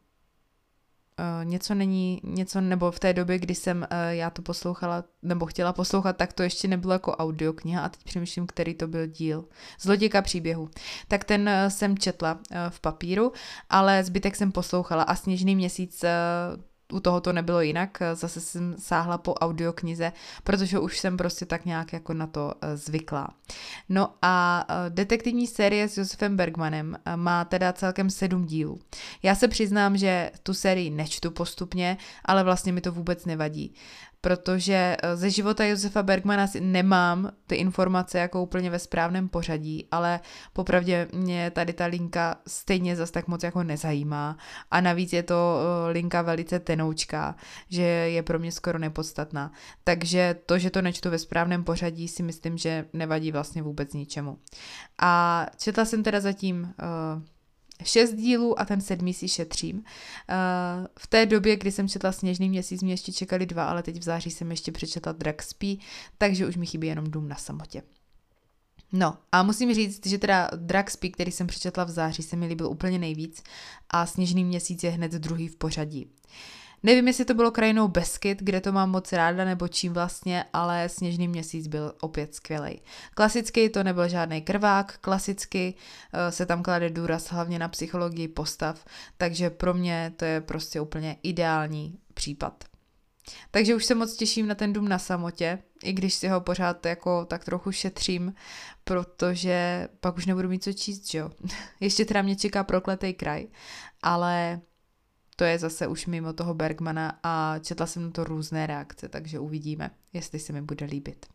[1.20, 5.46] uh, něco není, něco, nebo v té době, kdy jsem uh, já to poslouchala, nebo
[5.46, 9.46] chtěla poslouchat, tak to ještě nebylo jako audiokniha a teď přemýšlím, který to byl díl.
[9.80, 10.70] Zlodějka příběhu.
[11.08, 12.40] Tak ten uh, jsem četla
[12.70, 13.32] v papíru,
[13.70, 16.06] ale zbytek jsem poslouchala a Sněžný měsíc
[16.94, 20.12] u toho to nebylo jinak, zase jsem sáhla po audioknize,
[20.44, 23.28] protože už jsem prostě tak nějak jako na to eh, zvyklá.
[23.90, 28.80] No a eh, detektivní série s Josefem Bergmanem eh, má teda celkem sedm dílů.
[29.24, 33.74] Já se přiznám, že tu sérii nečtu postupně, ale vlastně mi to vůbec nevadí
[34.26, 39.88] protože eh, ze života Josefa Bergmana si nemám ty informace jako úplně ve správném pořadí,
[39.92, 40.20] ale
[40.54, 44.38] popravdě mě tady ta linka stejně zas tak moc jako nezajímá
[44.72, 47.36] a navíc je to eh, linka velice tenoučká,
[47.70, 49.52] že je pro mě skoro nepodstatná.
[49.84, 54.38] Takže to, že to nečtu ve správném pořadí, si myslím, že nevadí vlastně vůbec ničemu.
[55.02, 57.22] A četla jsem teda zatím uh,
[57.84, 59.78] šest dílů a ten sedmý si šetřím.
[59.78, 59.84] Uh,
[61.00, 64.04] v té době, kdy jsem četla Sněžný měsíc, mě ještě čekali dva, ale teď v
[64.04, 65.80] září jsem ještě přečetla Dragspí,
[66.18, 67.82] takže už mi chybí jenom Dům na samotě.
[68.92, 72.68] No a musím říct, že teda Dragspí, který jsem přečetla v září, se mi líbil
[72.68, 73.44] úplně nejvíc
[73.90, 76.06] a Sněžný měsíc je hned druhý v pořadí.
[76.06, 76.12] Uh,
[76.84, 80.90] Nevím, jestli to bylo krajinou Beskyt, kde to mám moc ráda, nebo čím vlastně, ale
[80.90, 82.82] Sněžný měsíc byl opět skvělý.
[83.14, 88.86] Klasicky to nebyl žádný krvák, klasicky uh, se tam klade důraz hlavně na psychologii postav,
[89.18, 92.64] takže pro mě to je prostě úplně ideální případ.
[93.52, 96.86] Takže už se moc těším na ten dům na samotě, i když si ho pořád
[96.86, 98.34] jako tak trochu šetřím,
[98.84, 101.30] protože pak už nebudu mít co číst, že jo.
[101.80, 103.48] Ještě teda mě čeká prokletý kraj,
[104.04, 104.62] ale
[105.36, 109.40] to je zase už mimo toho Bergmana a četla jsem na to různé reakce, takže
[109.40, 111.26] uvidíme, jestli se mi bude líbit.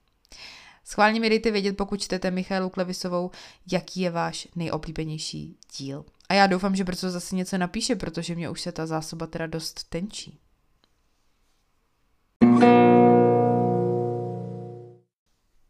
[0.84, 3.30] Schválně mi dejte vědět, pokud čtete Michalu Klevisovou,
[3.72, 6.04] jaký je váš nejoblíbenější díl.
[6.28, 9.46] A já doufám, že brzo zase něco napíše, protože mě už se ta zásoba teda
[9.46, 10.38] dost tenčí.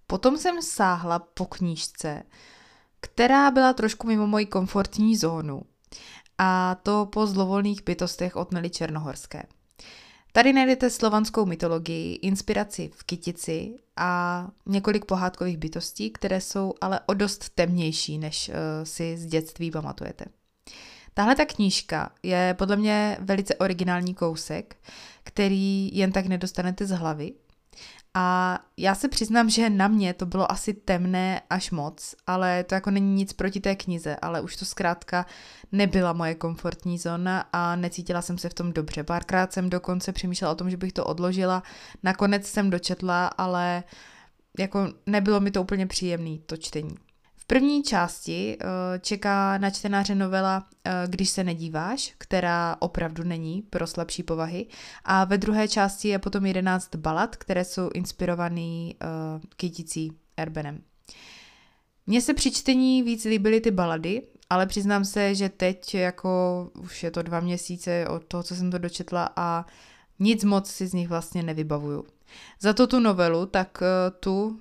[0.07, 2.23] Potom jsem sáhla po knížce,
[3.01, 5.63] která byla trošku mimo moji komfortní zónu
[6.43, 9.43] a to po zlovolných bytostech od Nely Černohorské.
[10.33, 17.15] Tady najdete slovanskou mytologii, inspiraci v kytici a několik pohádkových bytostí, které jsou ale o
[17.15, 20.25] dost temnější, než uh, si z dětství pamatujete.
[21.15, 24.77] Tahle ta knížka je podle mě velice originální kousek,
[25.23, 27.33] který jen tak nedostanete z hlavy
[28.15, 32.75] a já se přiznám, že na mě to bylo asi temné až moc, ale to
[32.75, 35.27] jako není nic proti té knize, ale už to zkrátka
[35.73, 39.05] nebyla moje komfortní zóna a necítila jsem se v tom dobře.
[39.05, 41.63] Párkrát jsem dokonce přemýšlela o tom, že bych to odložila,
[42.03, 43.85] nakonec jsem dočetla, ale
[44.59, 46.97] jako nebylo mi to úplně příjemné to čtení
[47.51, 48.69] první části uh,
[49.01, 54.67] čeká na čtenáře novela uh, Když se nedíváš, která opravdu není pro slabší povahy.
[55.05, 60.83] A ve druhé části je potom 11 balad, které jsou inspirovaný uh, kytící Erbenem.
[62.07, 67.03] Mně se při čtení víc líbily ty balady, ale přiznám se, že teď jako už
[67.03, 69.67] je to dva měsíce od toho, co jsem to dočetla a
[70.19, 72.05] nic moc si z nich vlastně nevybavuju.
[72.61, 73.83] Za to tu novelu, tak
[74.21, 74.61] tu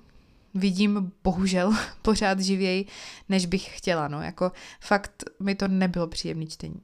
[0.54, 2.86] vidím bohužel pořád živěji,
[3.28, 4.08] než bych chtěla.
[4.08, 4.22] No.
[4.22, 6.80] Jako fakt mi to nebylo příjemné čtení.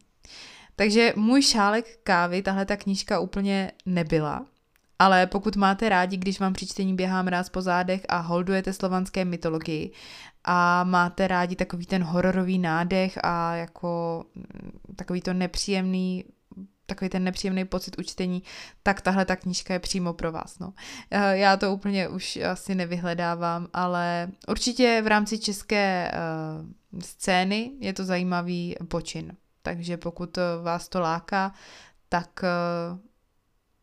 [0.76, 4.46] Takže můj šálek kávy, tahle ta knížka úplně nebyla,
[4.98, 9.24] ale pokud máte rádi, když vám při čtení běhá mráz po zádech a holdujete slovanské
[9.24, 9.92] mytologii
[10.44, 16.24] a máte rádi takový ten hororový nádech a jako mm, takový to nepříjemný
[16.86, 18.42] takový ten nepříjemný pocit učtení,
[18.82, 20.58] tak tahle ta knížka je přímo pro vás.
[20.58, 20.72] No.
[21.10, 27.92] Eh, já to úplně už asi nevyhledávám, ale určitě v rámci české uh, scény je
[27.92, 29.36] to zajímavý počin.
[29.62, 31.52] Takže pokud vás to láká,
[32.08, 32.40] tak
[32.92, 32.98] uh,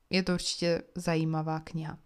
[0.09, 1.97] je to určitě zajímavá kniha.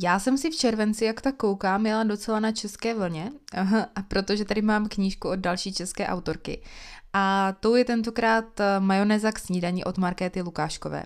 [0.00, 3.32] Já jsem si v červenci, jak tak koukám, měla docela na české vlně,
[3.94, 6.62] a protože tady mám knížku od další české autorky.
[7.12, 11.04] A tou je tentokrát eh, majonéza k snídaní od Markéty Lukáškové.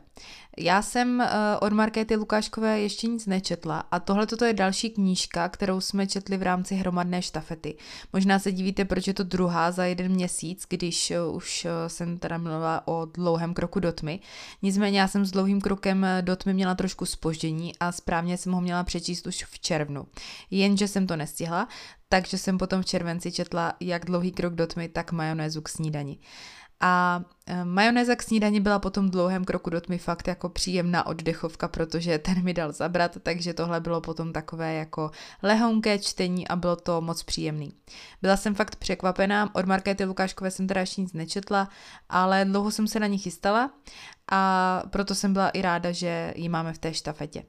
[0.59, 1.27] Já jsem uh,
[1.61, 6.37] od Markéty Lukáškové ještě nic nečetla a tohle toto je další knížka, kterou jsme četli
[6.37, 7.77] v rámci hromadné štafety.
[8.13, 12.39] Možná se divíte, proč je to druhá za jeden měsíc, když uh, už jsem teda
[12.39, 14.21] mluvila o dlouhém kroku do tmy.
[14.63, 18.61] Nicméně já jsem s dlouhým krokem do tmy měla trošku spoždění a správně jsem ho
[18.61, 20.07] měla přečíst už v červnu.
[20.51, 21.69] Jenže jsem to nestihla,
[22.13, 26.19] takže jsem potom v červenci četla jak dlouhý krok do tmy, tak majonézu k snídani.
[26.81, 31.69] A e, majonéza k snídani byla potom dlouhém kroku do tmy fakt jako příjemná oddechovka,
[31.69, 35.11] protože ten mi dal zabrat, takže tohle bylo potom takové jako
[35.43, 37.73] lehonké čtení a bylo to moc příjemný.
[38.23, 41.69] Byla jsem fakt překvapená, od Markéty Lukáškové jsem teda ještě nic nečetla,
[42.09, 43.71] ale dlouho jsem se na ní chystala
[44.33, 47.45] a proto jsem byla i ráda, že ji máme v té štafetě.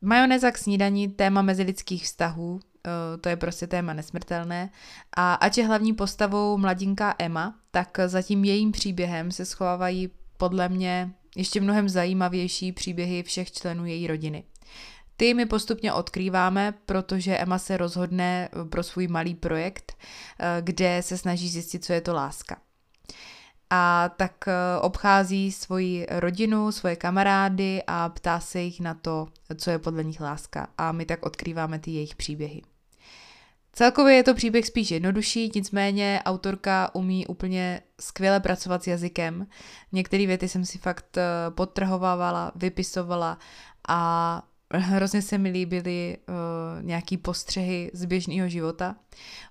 [0.00, 2.60] Majonéza k snídaní, téma mezilidských vztahů,
[3.20, 4.70] to je prostě téma nesmrtelné.
[5.16, 10.68] A ať je hlavní postavou mladinka Emma, tak za tím jejím příběhem se schovávají podle
[10.68, 14.44] mě ještě mnohem zajímavější příběhy všech členů její rodiny.
[15.16, 19.96] Ty my postupně odkrýváme, protože Emma se rozhodne pro svůj malý projekt,
[20.38, 22.56] eh, kde se snaží zjistit, co je to láska.
[23.72, 29.70] a tak eh, obchází svoji rodinu, svoje kamarády a ptá se jich na to, co
[29.70, 30.68] je podle nich láska.
[30.78, 32.62] A my tak odkrýváme ty jejich příběhy.
[33.72, 39.46] Celkově je to příběh spíš jednodušší, nicméně autorka umí úplně skvěle pracovat s jazykem.
[39.92, 43.38] Některé věty jsem si fakt eh, podtrhovávala, vypisovala
[43.88, 48.96] a hrozně se mi líbily uh, nějaký postřehy z běžného života.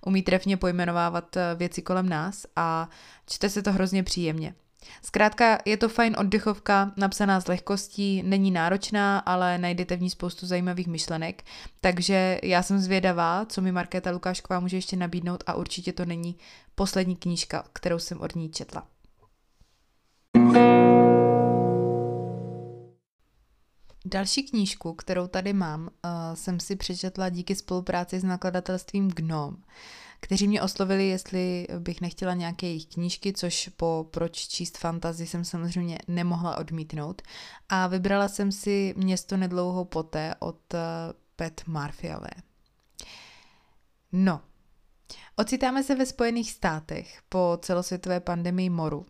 [0.06, 2.90] Umí trefně pojmenovávat eh, věci kolem nás a
[3.26, 4.54] čte se to hrozně příjemně.
[5.02, 10.48] Zkrátka je to fajn oddechovka, napsaná s lehkostí, není náročná, ale najdete v ní spoustu
[10.48, 11.44] zajímavých myšlenek,
[11.82, 16.36] takže já jsem zvědavá, co mi Markéta Lukášková může ještě nabídnout a určitě to není
[16.76, 18.88] poslední knížka, kterou jsem od ní četla.
[24.06, 25.90] Další knížku, kterou tady mám, uh,
[26.34, 29.58] jsem si přečetla díky spolupráci s nakladatelstvím Gnome
[30.20, 35.46] kteří mě oslovili, jestli bych nechtěla nějaké jejich knížky, což po Proč číst fantazy jsem
[35.46, 37.22] samozřejmě nemohla odmítnout.
[37.70, 40.80] A vybrala jsem si Město nedlouho poté od eh,
[41.36, 42.30] Pet Marfiale.
[44.12, 44.42] No,
[45.36, 49.06] ocitáme se ve Spojených státech po celosvětové pandemii moru.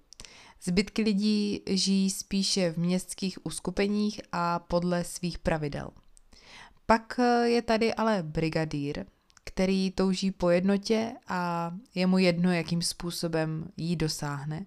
[0.63, 5.89] Zbytky lidí žijí spíše v městských uskupeních a podle svých pravidel.
[6.85, 9.05] Pak eh, je tady ale brigadír,
[9.49, 14.65] který touží po jednotě a je mu jedno, jakým způsobem jí dosáhne.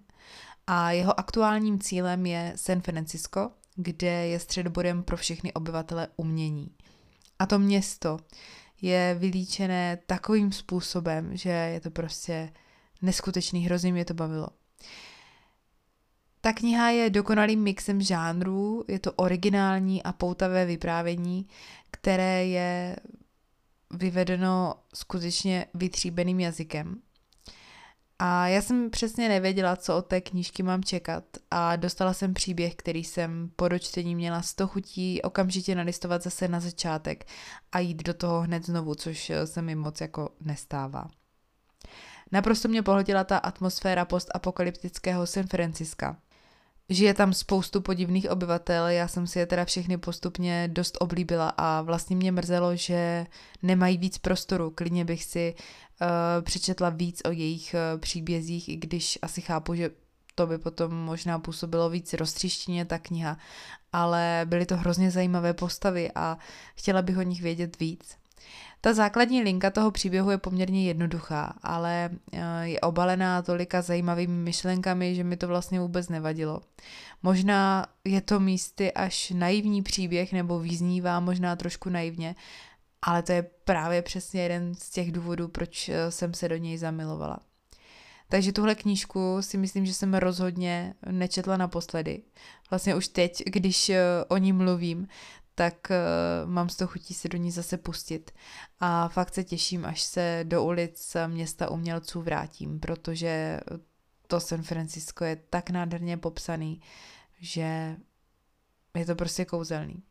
[0.67, 6.69] A jeho aktuálním cílem je San Francisco, kde je středobodem pro všechny obyvatele umění.
[7.39, 8.19] A to město
[8.81, 12.53] je vylíčené takovým způsobem, že je to prostě
[13.01, 14.47] neskutečný, hrozně mě to bavilo.
[16.41, 21.47] Ta kniha je dokonalým mixem žánrů, je to originální a poutavé vyprávění,
[21.91, 22.95] které je
[23.93, 27.01] vyvedeno skutečně vytříbeným jazykem.
[28.19, 32.75] A já jsem přesně nevěděla, co od té knížky mám čekat a dostala jsem příběh,
[32.75, 37.25] který jsem po dočtení měla toho chutí okamžitě nalistovat zase na začátek
[37.71, 41.07] a jít do toho hned znovu, což se mi moc jako nestává.
[42.31, 46.17] Naprosto mě pohltila ta atmosféra postapokalyptického San Franciska.
[46.89, 51.81] Žije tam spoustu podivných obyvatel, já jsem si je teda všechny postupně dost oblíbila a
[51.81, 53.25] vlastně mě mrzelo, že
[53.61, 54.71] nemají víc prostoru.
[54.71, 55.55] Klidně bych si
[56.01, 56.07] uh,
[56.43, 59.89] přečetla víc o jejich uh, příbězích, i když asi chápu, že
[60.35, 63.37] to by potom možná působilo víc roztřištěně ta kniha,
[63.93, 66.37] ale byly to hrozně zajímavé postavy a
[66.75, 68.17] chtěla bych o nich vědět víc.
[68.85, 75.15] Ta základní linka toho příběhu je poměrně jednoduchá, ale eh, je obalená tolika zajímavými myšlenkami,
[75.15, 76.61] že mi to vlastně vůbec nevadilo.
[77.23, 82.35] Možná je to místy až naivní příběh nebo význívá možná trošku naivně,
[83.01, 86.77] ale to je právě přesně jeden z těch důvodů, proč eh, jsem se do něj
[86.77, 87.39] zamilovala.
[88.29, 92.21] Takže tuhle knížku si myslím, že jsem rozhodně nečetla naposledy.
[92.69, 95.07] Vlastně už teď, když eh, o ní mluvím,
[95.55, 98.31] tak uh, mám z toho chutí se do ní zase pustit.
[98.79, 103.59] A fakt se těším, až se do ulic města umělců vrátím, protože
[104.27, 106.81] to San Francisco je tak nádherně popsaný,
[107.39, 107.95] že
[108.97, 110.03] je to prostě kouzelný.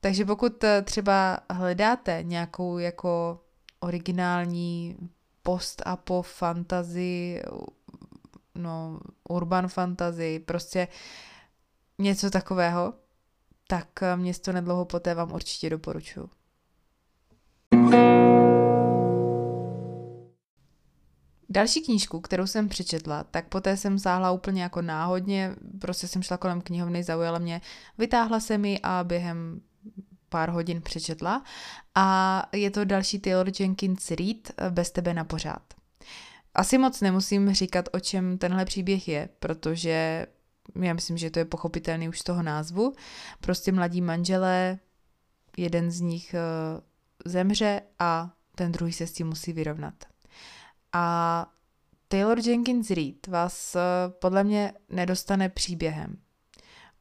[0.00, 3.40] Takže pokud eh, třeba hledáte nějakou jako
[3.80, 4.96] originální
[5.42, 7.42] post a po fantasy,
[8.54, 10.88] no urban fantasy, prostě
[11.98, 12.94] něco takového,
[13.66, 16.30] tak eh, město nedlouho poté vám určitě doporučuji.
[21.48, 26.36] Další knížku, kterou jsem přečetla, tak poté jsem sáhla úplně jako náhodně, prostě jsem šla
[26.36, 27.60] kolem knihovny, zaujala mě,
[27.98, 29.60] vytáhla se mi a během
[30.28, 31.44] pár hodin přečetla
[31.94, 35.62] a je to další Taylor Jenkins Reid eh, Bez tebe na pořád.
[36.54, 40.26] Asi moc nemusím říkat, o čem tenhle příběh je, protože
[40.82, 42.92] já myslím, že to je pochopitelný už z toho názvu,
[43.40, 44.78] prostě mladí manželé,
[45.56, 46.80] jeden z nich uh,
[47.24, 49.94] zemře a ten druhý se s tím musí vyrovnat.
[50.92, 51.46] A
[52.08, 53.80] Taylor Jenkins Reid vás uh,
[54.18, 56.16] podle mě nedostane příběhem.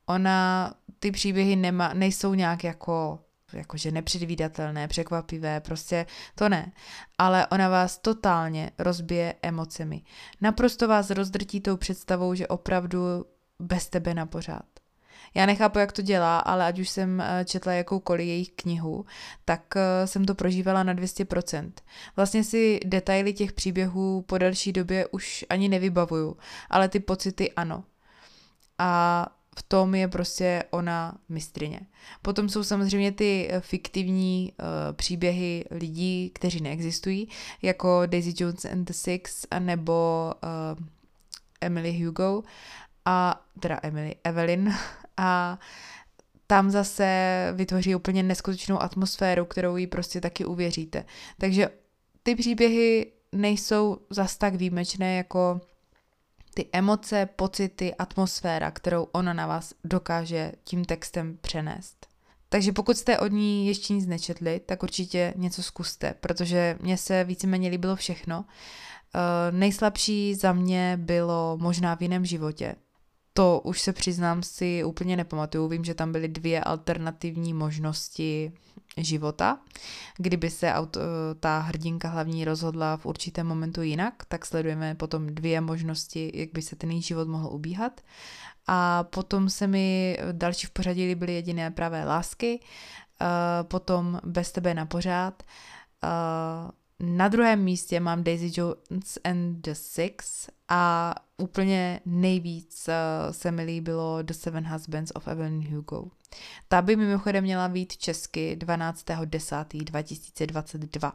[0.05, 3.19] Ona, ty příběhy nema, nejsou nějak jako
[3.53, 6.71] jakože nepředvídatelné, překvapivé, prostě to ne.
[7.17, 10.01] Ale ona vás totálně rozbije emocemi.
[10.41, 13.25] Naprosto vás rozdrtí tou představou, že opravdu
[13.59, 14.65] bez tebe na pořád.
[15.35, 19.05] Já nechápu, jak to dělá, ale ať už jsem eh, četla jakoukoliv jejich knihu,
[19.45, 21.71] tak eh, jsem to prožívala na 200%.
[22.15, 26.37] Vlastně si detaily těch příběhů po delší době už ani nevybavuju,
[26.69, 27.83] ale ty pocity ano.
[28.79, 29.25] A
[29.57, 31.79] v tom je prostě ona mistrině.
[32.21, 37.29] Potom jsou samozřejmě ty eh, fiktivní uh, příběhy lidí, kteří neexistují,
[37.61, 40.85] jako Daisy Jones and the Six, nebo uh,
[41.61, 42.43] Emily Hugo
[43.05, 44.73] a teda Emily Evelyn
[45.17, 45.59] a
[46.47, 51.05] tam zase vytvoří úplně neskutečnou atmosféru, kterou jí prostě taky uvěříte.
[51.37, 51.69] Takže
[52.23, 55.61] ty příběhy nejsou zas tak výjimečné jako
[56.53, 62.07] ty emoce, pocity, atmosféra, kterou ona na vás dokáže tím textem přenést.
[62.49, 67.23] Takže pokud jste od ní ještě nic nečetli, tak určitě něco zkuste, protože mně se
[67.23, 68.39] víceméně líbilo všechno.
[68.39, 72.75] Uh, nejslabší za mě bylo možná v jiném životě.
[73.33, 75.67] To už se přiznám si úplně nepamatuju.
[75.67, 78.53] Vím, že tam byly dvě alternativní možnosti
[78.97, 79.59] života.
[80.17, 80.99] Kdyby se auto,
[81.39, 86.61] ta hrdinka hlavní rozhodla v určitém momentu jinak, tak sledujeme potom dvě možnosti, jak by
[86.61, 88.01] se ten její život mohl ubíhat.
[88.67, 93.27] A potom se mi další v pořadí líbily jediné pravé lásky, uh,
[93.67, 95.43] potom Bez tebe na pořád,
[96.03, 96.71] uh,
[97.05, 102.93] na druhém místě mám Daisy Jones and the Six a úplně nejvíc uh,
[103.31, 106.05] se mi líbilo The Seven Husbands of Evelyn Hugo.
[106.67, 111.11] Ta by mimochodem měla být česky 12.10.2022.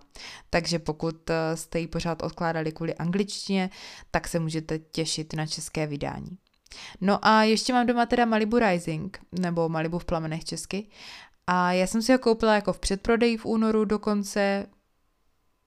[0.50, 3.70] Takže pokud uh, jste ji pořád odkládali kvůli angličtině,
[4.10, 6.38] tak se můžete těšit na české vydání.
[7.00, 10.88] No a ještě mám doma teda Malibu Rising, nebo Malibu v plamenech česky.
[11.46, 14.66] A já jsem si ho koupila jako v předprodeji v únoru dokonce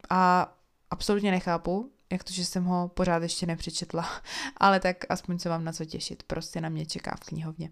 [0.09, 0.53] a
[0.89, 4.09] absolutně nechápu, jak to, že jsem ho pořád ještě nepřečetla,
[4.57, 7.71] ale tak aspoň se vám na co těšit, prostě na mě čeká v knihovně.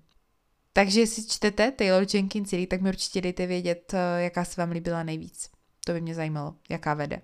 [0.74, 4.72] Takže jestli čtete Taylor Jenkins Reid, tak mi určitě dejte vědět, eh, jaká se vám
[4.72, 5.50] líbila nejvíc.
[5.86, 7.22] To by mě zajímalo, jaká vede.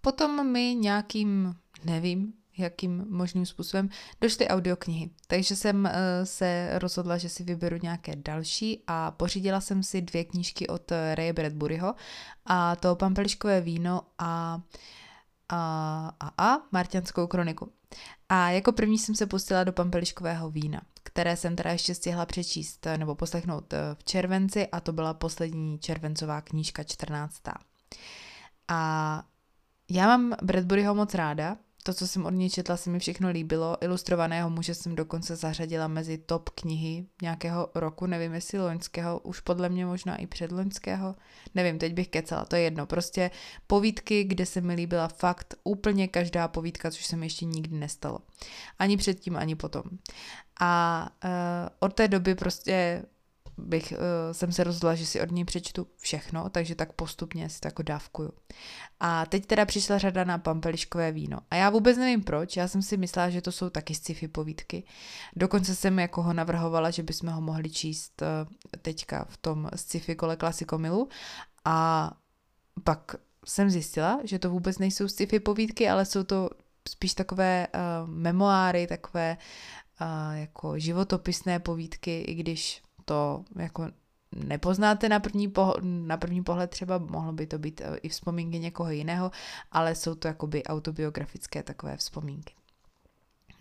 [0.00, 3.88] Potom mi nějakým, nevím, jakým možným způsobem,
[4.20, 5.10] došly audioknihy.
[5.26, 5.90] Takže jsem uh,
[6.24, 11.14] se rozhodla, že si vyberu nějaké další a pořídila jsem si dvě knížky od eh,
[11.14, 11.94] Ray Bradburyho
[12.46, 14.60] a to Pampeliškové víno a
[15.48, 17.72] a, a, a Martianskou kroniku.
[18.28, 22.86] A jako první jsem se pustila do Pampeliškového vína, které jsem teda ještě stihla přečíst
[22.86, 27.42] eh, nebo poslechnout v červenci a to byla poslední červencová knížka 14.
[28.68, 29.22] A
[29.90, 33.76] já mám Bradburyho moc ráda, to, co jsem od něj četla, se mi všechno líbilo.
[33.80, 39.68] Ilustrovaného muže jsem dokonce zařadila mezi top knihy nějakého roku, nevím jestli loňského, už podle
[39.68, 41.14] mě možná i předloňského,
[41.54, 42.86] nevím, teď bych kecala, to je jedno.
[42.86, 43.30] Prostě
[43.66, 48.18] povídky, kde se mi líbila fakt úplně každá povídka, což se mi ještě nikdy nestalo.
[48.78, 49.82] Ani předtím, ani potom.
[50.60, 51.30] A uh,
[51.78, 53.02] od té doby prostě
[53.58, 53.98] bych, uh,
[54.32, 57.82] jsem se rozhodla, že si od něj přečtu všechno, takže tak postupně si to jako
[57.82, 58.32] dávkuju.
[59.00, 61.38] A teď teda přišla řada na pampeliškové víno.
[61.50, 64.84] A já vůbec nevím proč, já jsem si myslela, že to jsou taky sci-fi povídky.
[65.36, 68.28] Dokonce jsem jako ho navrhovala, že bychom ho mohli číst uh,
[68.82, 71.08] teďka v tom sci-fi kole klasikomilu.
[71.64, 72.10] A
[72.84, 76.50] pak jsem zjistila, že to vůbec nejsou sci-fi povídky, ale jsou to
[76.88, 79.36] spíš takové uh, memoáry, takové
[80.00, 83.88] uh, jako životopisné povídky, i když to jako
[84.32, 88.58] nepoznáte na první, pohled, na první pohled třeba, mohlo by to být eh, i vzpomínky
[88.58, 89.30] někoho jiného,
[89.72, 92.54] ale jsou to jakoby autobiografické takové vzpomínky.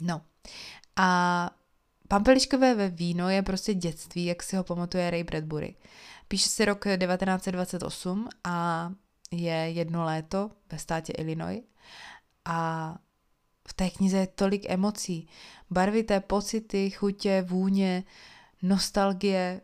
[0.01, 0.21] No
[0.95, 1.51] a
[2.07, 5.75] Pampeliškové ve víno je prostě dětství, jak si ho pamatuje Ray Bradbury.
[6.27, 8.91] Píše se rok 1928 a
[9.31, 11.63] je jedno léto ve státě Illinois
[12.45, 12.97] a
[13.67, 15.27] v té knize je tolik emocí,
[15.69, 18.03] barvité pocity, chutě, vůně,
[18.61, 19.61] nostalgie,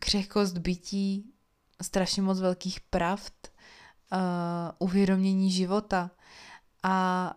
[0.00, 1.32] křehkost bytí,
[1.82, 3.48] strašně moc velkých pravd,
[4.12, 4.18] uh,
[4.78, 6.10] uvědomění života
[6.82, 7.34] a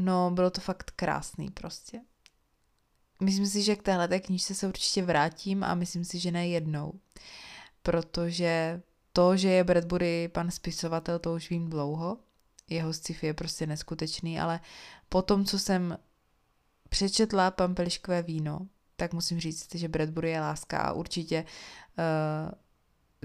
[0.00, 2.00] no, bylo to fakt krásný prostě.
[3.22, 7.00] Myslím si, že k téhle knížce se určitě vrátím a myslím si, že ne jednou,
[7.82, 12.18] protože to, že je Bradbury pan spisovatel, to už vím dlouho,
[12.70, 14.60] jeho sci-fi je prostě neskutečný, ale
[15.08, 15.98] po tom, co jsem
[16.88, 18.68] přečetla Pampeliškové víno,
[19.02, 21.44] tak musím říct, že Bradbury je láska a určitě
[21.98, 22.50] uh,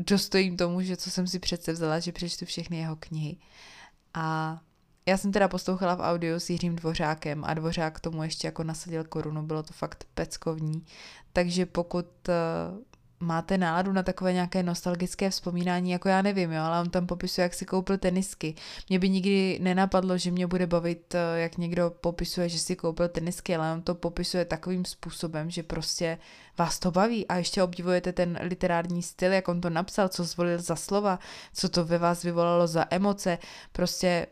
[0.06, 3.38] dostojím tomu, že co jsem si přece vzala, že přečtu všechny jeho knihy.
[4.14, 4.60] A
[5.06, 9.04] já jsem teda poslouchala v audio s Jiřím Dvořákem a Dvořák tomu ještě jako nasadil
[9.04, 10.86] korunu, bylo to fakt peckovní.
[11.34, 12.34] Takže pokud uh,
[13.20, 17.44] máte náladu na takové nějaké nostalgické vzpomínání, jako já nevím, jo, ale on tam popisuje,
[17.44, 18.56] jak si koupil tenisky.
[18.90, 23.08] Mě by nikdy nenapadlo, že mě bude bavit, eh, jak někdo popisuje, že si koupil
[23.08, 26.18] tenisky, ale on to popisuje takovým způsobem, že prostě
[26.58, 30.62] vás to baví a ještě obdivujete ten literární styl, jak on to napsal, co zvolil
[30.62, 31.20] za slova,
[31.54, 33.38] co to ve vás vyvolalo za emoce,
[33.72, 34.28] prostě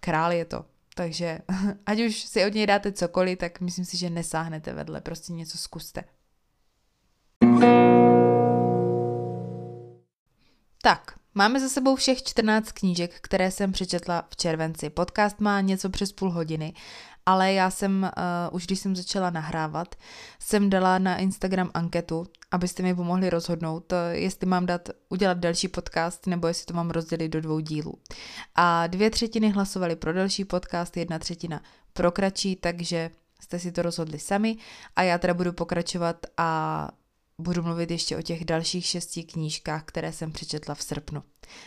[0.00, 0.64] král je to.
[0.94, 1.38] Takže
[1.86, 5.58] ať už si od něj dáte cokoliv, tak myslím si, že nesáhnete vedle, prostě něco
[5.58, 6.04] zkuste.
[10.86, 14.90] Tak, Máme za sebou všech 14 knížek, které jsem přečetla v červenci.
[14.90, 16.74] Podcast má něco přes půl hodiny,
[17.26, 18.10] ale já jsem,
[18.50, 19.94] uh, už když jsem začala nahrávat,
[20.38, 25.68] jsem dala na Instagram anketu, abyste mi pomohli rozhodnout, uh, jestli mám dát, udělat další
[25.68, 27.94] podcast, nebo jestli to mám rozdělit do dvou dílů.
[28.54, 31.60] A dvě třetiny hlasovali pro další podcast, jedna třetina
[31.92, 33.10] pro kratší, takže
[33.40, 34.56] jste si to rozhodli sami
[34.96, 36.88] a já teda budu pokračovat a
[37.38, 41.22] budu mluvit ještě o těch dalších šesti knížkách, které jsem přečetla v srpnu.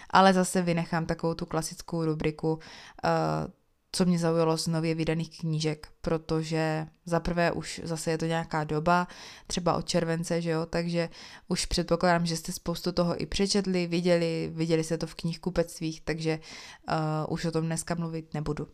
[0.09, 2.59] Ale zase vynechám takovou tu klasickou rubriku, uh,
[3.91, 8.63] co mě zaujalo z nově vydaných knížek, protože za prvé už zase je to nějaká
[8.63, 9.07] doba,
[9.47, 11.09] třeba od července, že jo, takže
[11.47, 16.39] už předpokládám, že jste spoustu toho i přečetli, viděli, viděli se to v knihkupectvích, takže
[16.39, 18.67] uh, už o tom dneska mluvit nebudu.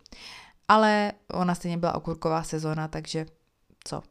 [0.68, 3.26] Ale ona stejně byla okurková sezóna, takže
[3.84, 4.04] co?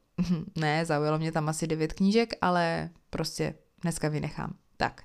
[0.57, 4.55] Ne, zaujalo mě tam asi devět knížek, ale prostě dneska vynechám.
[4.77, 5.03] Tak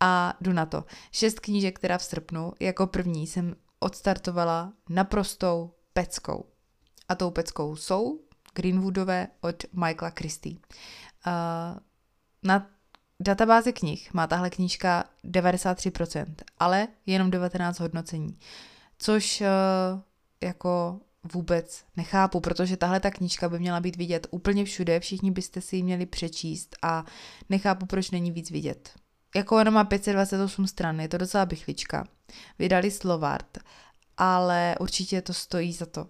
[0.00, 0.84] a jdu na to.
[1.12, 6.44] Šest knížek, která v srpnu, jako první jsem odstartovala naprostou peckou.
[7.08, 8.20] A tou peckou jsou
[8.54, 10.56] Greenwoodové od Michaela Christie.
[10.56, 11.78] Uh,
[12.42, 12.70] na
[13.20, 18.38] databázi knih má tahle knížka 93%, ale jenom 19 hodnocení.
[18.98, 19.46] Což uh,
[20.40, 21.00] jako
[21.32, 25.76] vůbec nechápu, protože tahle ta knížka by měla být vidět úplně všude, všichni byste si
[25.76, 27.04] ji měli přečíst a
[27.48, 28.90] nechápu, proč není víc vidět.
[29.36, 32.08] Jako ona má 528 stran, je to docela bychlička.
[32.58, 33.58] Vydali Slovart,
[34.16, 36.06] ale určitě to stojí za to.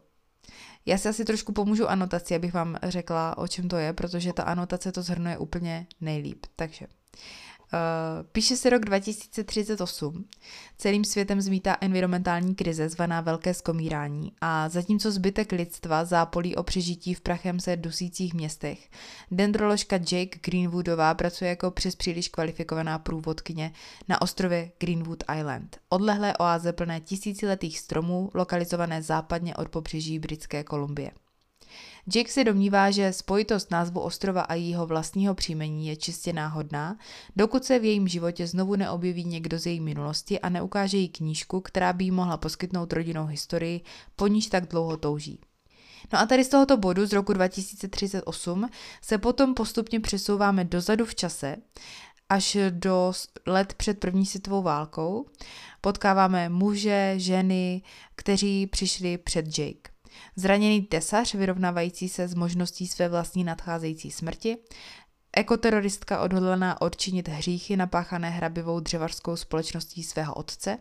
[0.86, 4.42] Já si asi trošku pomůžu anotaci, abych vám řekla, o čem to je, protože ta
[4.42, 6.46] anotace to zhrnuje úplně nejlíp.
[6.56, 6.86] Takže
[8.32, 10.24] píše se rok 2038.
[10.78, 17.14] Celým světem zmítá environmentální krize zvaná velké skomírání a zatímco zbytek lidstva zápolí o přežití
[17.14, 18.90] v prachem se dusících městech,
[19.30, 23.72] dendroložka Jake Greenwoodová pracuje jako přes příliš kvalifikovaná průvodkyně
[24.08, 31.10] na ostrově Greenwood Island, odlehlé oáze plné tisíciletých stromů, lokalizované západně od pobřeží Britské Kolumbie.
[32.14, 36.98] Jake se domnívá, že spojitost názvu ostrova a jejího vlastního příjmení je čistě náhodná,
[37.36, 41.60] dokud se v jejím životě znovu neobjeví někdo z její minulosti a neukáže jí knížku,
[41.60, 43.80] která by jí mohla poskytnout rodinnou historii,
[44.16, 45.40] po níž tak dlouho touží.
[46.12, 48.68] No a tady z tohoto bodu z roku 2038
[49.02, 51.56] se potom postupně přesouváme dozadu v čase,
[52.28, 53.12] až do
[53.46, 55.26] let před první světovou válkou.
[55.80, 57.82] Potkáváme muže, ženy,
[58.16, 59.97] kteří přišli před Jake.
[60.36, 64.56] Zraněný tesař vyrovnávající se s možností své vlastní nadcházející smrti,
[65.32, 70.78] ekoteroristka odhodlaná odčinit hříchy napáchané hrabivou dřevařskou společností svého otce,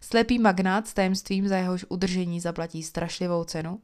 [0.00, 3.80] slepý magnát s tajemstvím za jehož udržení zaplatí strašlivou cenu,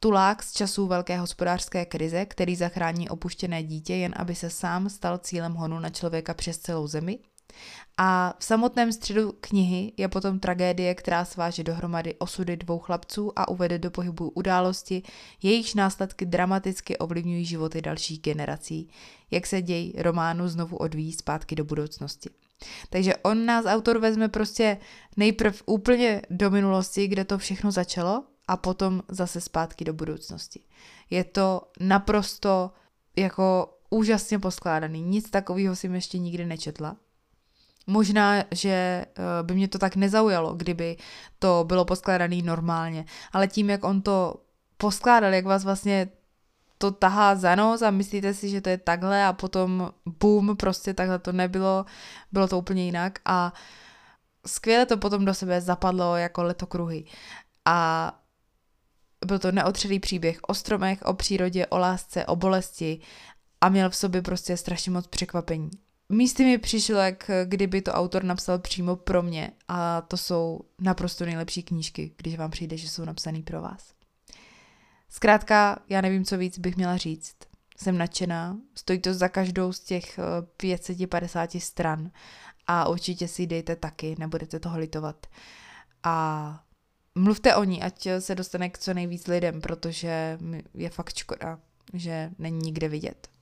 [0.00, 5.18] tulák z časů velké hospodářské krize, který zachrání opuštěné dítě, jen aby se sám stal
[5.18, 7.18] cílem honu na člověka přes celou zemi
[7.98, 13.48] a v samotném středu knihy je potom tragédie, která sváže dohromady osudy dvou chlapců a
[13.48, 15.02] uvede do pohybu události,
[15.42, 18.88] jejichž následky dramaticky ovlivňují životy dalších generací,
[19.30, 22.30] jak se děj románu znovu odvíjí zpátky do budoucnosti.
[22.90, 24.78] Takže on nás, autor, vezme prostě
[25.16, 30.60] nejprv úplně do minulosti, kde to všechno začalo, a potom zase zpátky do budoucnosti.
[31.10, 32.70] Je to naprosto
[33.16, 35.02] jako úžasně poskládaný.
[35.02, 36.96] Nic takového jsem ještě nikdy nečetla.
[37.86, 39.06] Možná, že eh,
[39.42, 40.96] by mě to tak nezaujalo, kdyby
[41.38, 44.34] to bylo poskládané normálně, ale tím, jak on to
[44.76, 46.08] poskládal, jak vás vlastně
[46.78, 50.94] to tahá za nos a myslíte si, že to je takhle a potom boom, prostě
[50.94, 51.84] takhle to nebylo,
[52.32, 53.52] bylo to úplně jinak a
[54.46, 57.04] skvěle to potom do sebe zapadlo jako letokruhy.
[57.64, 58.12] A
[59.26, 63.00] byl to neotřelý příběh o stromech, o přírodě, o lásce, o bolesti
[63.60, 65.70] a měl v sobě prostě strašně moc překvapení.
[66.08, 71.24] Místy mi přišlo, jak kdyby to autor napsal přímo pro mě a to jsou naprosto
[71.24, 73.94] nejlepší knížky, když vám přijde, že jsou napsaný pro vás.
[75.08, 77.36] Zkrátka, já nevím, co víc bych měla říct.
[77.76, 80.18] Jsem nadšená, stojí to za každou z těch
[80.56, 82.10] 550 eh, stran
[82.66, 85.26] a určitě si dejte taky, nebudete toho litovat.
[86.02, 86.64] A
[87.14, 90.38] mluvte o ní, ať se dostane k co nejvíc lidem, protože
[90.74, 91.58] je fakt škoda,
[91.94, 93.35] že není nikde vidět.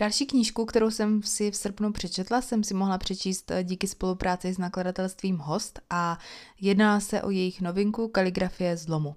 [0.00, 4.54] Další knížku, kterou jsem si v srpnu přečetla, jsem si mohla přečíst eh, díky spolupráci
[4.54, 6.18] s nakladatelstvím Host a
[6.60, 9.16] jedná se o jejich novinku Kaligrafie zlomu.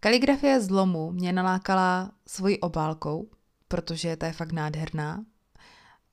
[0.00, 3.28] Kaligrafie zlomu mě nalákala svojí obálkou,
[3.68, 5.24] protože ta je fakt nádherná.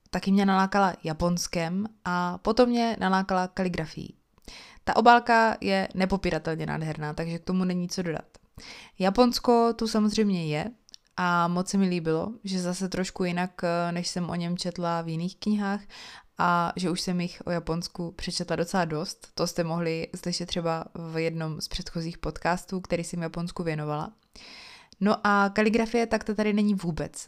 [0.10, 4.16] Taky mě nalákala japonskem a potom mě nalákala kaligrafií.
[4.84, 8.38] Ta obálka je nepopiratelně nádherná, takže k tomu není co dodat.
[9.00, 10.72] Japonsko tu samozřejmě je,
[11.18, 15.02] a moc se mi líbilo, že zase trošku jinak, eh, než jsem o něm četla
[15.02, 15.82] v jiných knihách
[16.38, 19.28] a že už jsem jich o Japonsku přečetla docela dost.
[19.34, 24.12] To jste mohli slyšet třeba v jednom z předchozích podcastů, který jsem Japonsku věnovala.
[25.00, 27.28] No a kaligrafie tak to tady není vůbec.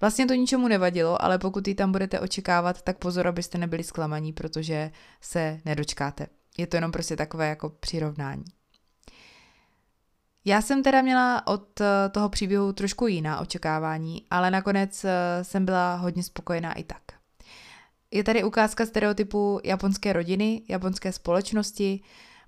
[0.00, 4.32] Vlastně to ničemu nevadilo, ale pokud ji tam budete očekávat, tak pozor, abyste nebyli zklamaní,
[4.32, 6.26] protože se nedočkáte.
[6.58, 8.44] Je to jenom prostě takové jako přirovnání.
[10.48, 15.10] Já jsem teda měla od eh, toho příběhu trošku jiná očekávání, ale nakonec eh,
[15.44, 17.02] jsem byla hodně spokojená i tak.
[18.10, 22.00] Je tady ukázka stereotypu japonské rodiny, japonské společnosti,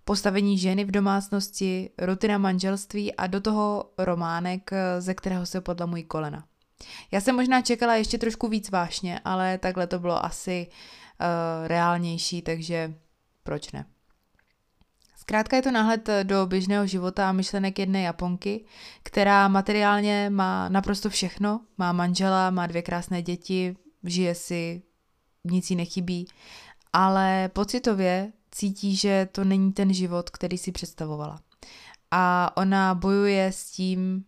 [0.04, 6.04] postavení ženy v domácnosti, rutina manželství a do toho románek, eh, ze kterého se podlamují
[6.04, 6.44] kolena.
[7.10, 12.42] Já jsem možná čekala ještě trošku víc vášně, ale takhle to bylo asi uh, reálnější,
[12.42, 12.94] takže
[13.42, 13.84] proč ne?
[15.28, 18.64] Zkrátka je to náhled do běžného života a myšlenek jedné Japonky,
[19.02, 21.60] která materiálně má naprosto všechno.
[21.78, 24.82] Má manžela, má dvě krásné děti, žije si,
[25.44, 26.28] nic jí nechybí,
[26.92, 31.40] ale pocitově cítí, že to není ten život, který si představovala.
[32.10, 34.24] A ona bojuje s tím,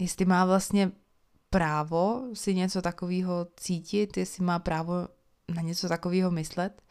[0.00, 0.92] jestli má vlastně
[1.50, 5.08] právo si něco takového cítit, jestli má právo
[5.54, 6.82] na něco takového myslet.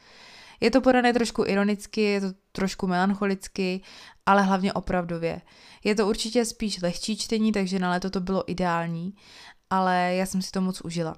[0.63, 3.81] Je to podané trošku ironicky, je to trošku melancholicky,
[4.25, 5.41] ale hlavně opravdově.
[5.83, 9.13] Je to určitě spíš lehčí čtení, takže na léto to bylo ideální,
[9.69, 11.17] ale já jsem si to moc užila.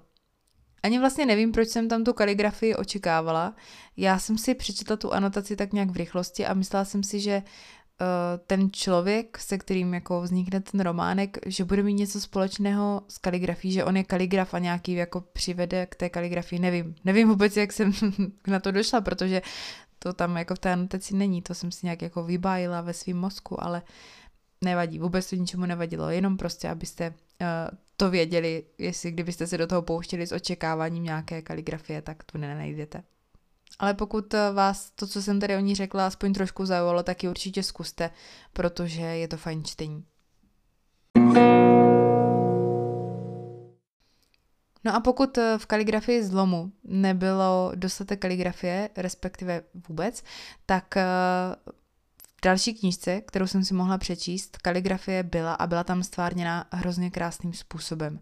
[0.83, 3.55] Ani vlastně nevím, proč jsem tam tu kaligrafii očekávala.
[3.97, 7.43] Já jsem si přečetla tu anotaci tak nějak v rychlosti a myslela jsem si, že
[8.47, 13.71] ten člověk, se kterým jako vznikne ten románek, že bude mít něco společného s kaligrafií,
[13.71, 16.95] že on je kaligraf a nějaký jako přivede k té kaligrafii, nevím.
[17.05, 17.91] Nevím vůbec, jak jsem
[18.47, 19.41] na to došla, protože
[19.99, 23.17] to tam jako v té anotaci není, to jsem si nějak jako vybájila ve svém
[23.17, 23.81] mozku, ale
[24.61, 29.67] nevadí, vůbec to ničemu nevadilo, jenom prostě, abyste uh, to věděli, jestli kdybyste se do
[29.67, 33.03] toho pouštěli s očekáváním nějaké kaligrafie, tak tu nenajdete.
[33.80, 37.24] Ale pokud eh, vás to, co jsem tady o ní řekla, aspoň trošku zaujalo, tak
[37.24, 38.09] ji určitě zkuste,
[38.53, 40.05] protože je to fajn čtení.
[44.84, 50.24] No a pokud eh, v kaligrafii zlomu nebylo dostatek kaligrafie, respektive vůbec,
[50.66, 50.95] tak
[52.45, 57.53] další knížce, kterou jsem si mohla přečíst, kaligrafie byla a byla tam stvárněna hrozně krásným
[57.53, 58.20] způsobem.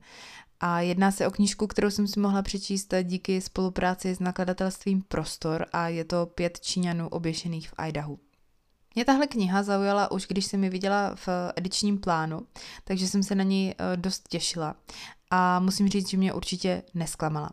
[0.66, 5.66] A jedná se o knížku, kterou jsem si mohla přečíst díky spolupráci s nakladatelstvím Prostor
[5.72, 8.20] a je to pět Číňanů oběšených v Idahu.
[8.96, 12.48] Mě tahle kniha zaujala už, když jsem ji viděla v edičním plánu,
[12.84, 14.76] takže jsem se na ní eh, dost těšila.
[15.32, 17.50] A musím říct, že mě určitě nesklamala.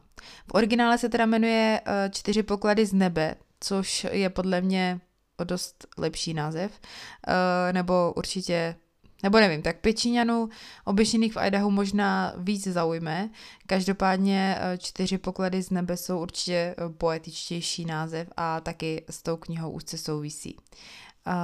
[0.47, 5.01] V originále se teda jmenuje eh, Čtyři poklady z nebe, což je podle mě
[5.45, 6.81] dost lepší název,
[7.29, 8.77] uh, nebo určitě
[9.23, 10.49] nebo nevím, tak Pečíňanů
[10.85, 13.31] oběšených v Idahu možná víc zaujme.
[13.67, 19.37] Každopádně eh, čtyři poklady z nebe jsou určitě eh, poetičtější název a taky s tou
[19.37, 20.57] knihou úzce souvisí.
[21.27, 21.35] Uh,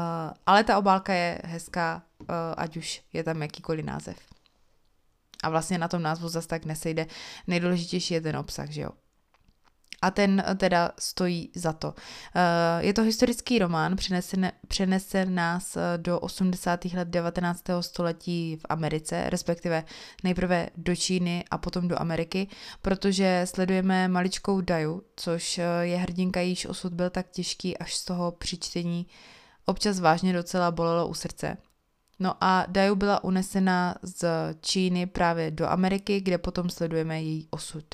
[0.47, 4.17] ale ta obálka je hezká, uh, ať už je tam jakýkoliv název.
[5.43, 7.07] A vlastně na tom názvu zase tak nesejde.
[7.47, 8.91] Nejdůležitější je ten obsah, že jo.
[10.03, 11.95] A ten eh, teda stojí za to.
[12.35, 13.97] Eh, je to historický román,
[14.69, 16.85] přenese, nás eh, do 80.
[16.85, 17.65] let 19.
[17.81, 19.85] století v Americe, respektive
[20.25, 22.49] nejprve do Číny a potom do Ameriky,
[22.83, 28.33] protože sledujeme maličkou Daju, což je hrdinka, jejíž osud byl tak těžký, až z toho
[28.33, 29.07] přičtení
[29.67, 31.57] občas vážně docela bolelo u srdce.
[32.19, 34.27] No a Daju byla unesena z
[34.61, 37.85] Číny právě do Ameriky, kde potom sledujeme její osud.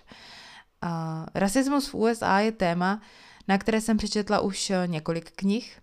[0.82, 3.00] Uh, rasismus v USA je téma,
[3.48, 5.80] na které jsem přečetla už eh, několik knih.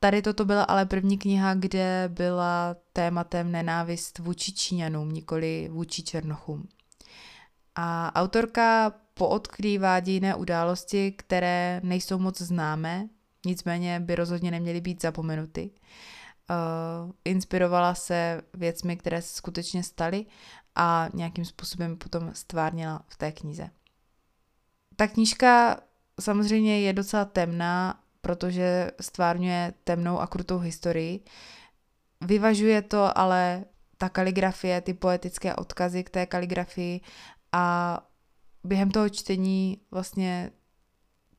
[0.00, 6.68] Tady toto byla ale první kniha, kde byla tématem nenávist vůči Číňanům, nikoli vůči Černochům.
[7.74, 13.08] A autorka poodkrývá dějné události, které nejsou moc známé,
[13.46, 15.70] nicméně by rozhodně neměly být zapomenuty.
[16.50, 20.26] Uh, inspirovala se věcmi, které se skutečně staly
[20.74, 23.70] a nějakým způsobem potom stvárnila v té knize.
[24.96, 25.80] Ta knížka
[26.20, 31.20] samozřejmě je docela temná, protože stvárňuje temnou a krutou historii.
[32.20, 33.64] Vyvažuje to ale
[33.98, 37.00] ta kaligrafie, ty poetické odkazy k té kaligrafii
[37.52, 37.98] a
[38.64, 40.50] během toho čtení vlastně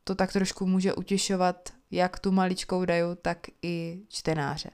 [0.04, 4.70] to tak trošku může utěšovat jak tu maličkou daju, tak i čtenáře.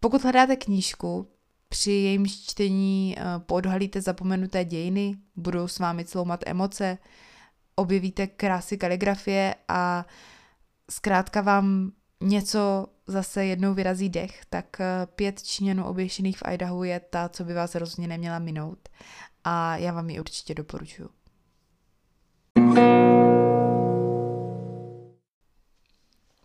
[0.00, 1.28] Pokud hledáte knížku,
[1.68, 6.98] při jejím čtení eh, podhalíte zapomenuté dějiny, budou s vámi cloumat emoce,
[7.80, 10.06] objevíte krásy kaligrafie a
[10.90, 17.00] zkrátka vám něco zase jednou vyrazí dech, tak eh, pět Číňanů oběšených v Idahu je
[17.00, 18.88] ta, co by vás rozhodně neměla minout.
[19.44, 21.08] A já vám ji určitě doporučuji.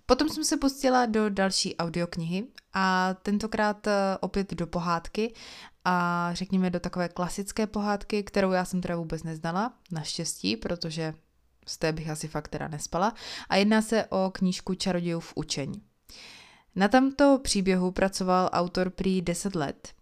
[0.06, 5.34] Potom jsem se pustila do další audioknihy a tentokrát eh, opět do pohádky
[5.86, 11.14] a řekněme do takové klasické pohádky, kterou já jsem teda vůbec neznala, naštěstí, protože
[11.66, 13.14] z té bych asi fakt teda nespala.
[13.50, 15.82] A jedná se o knížku Čarodějů v učení.
[16.78, 19.94] Na tomto příběhu pracoval autor prý 10 let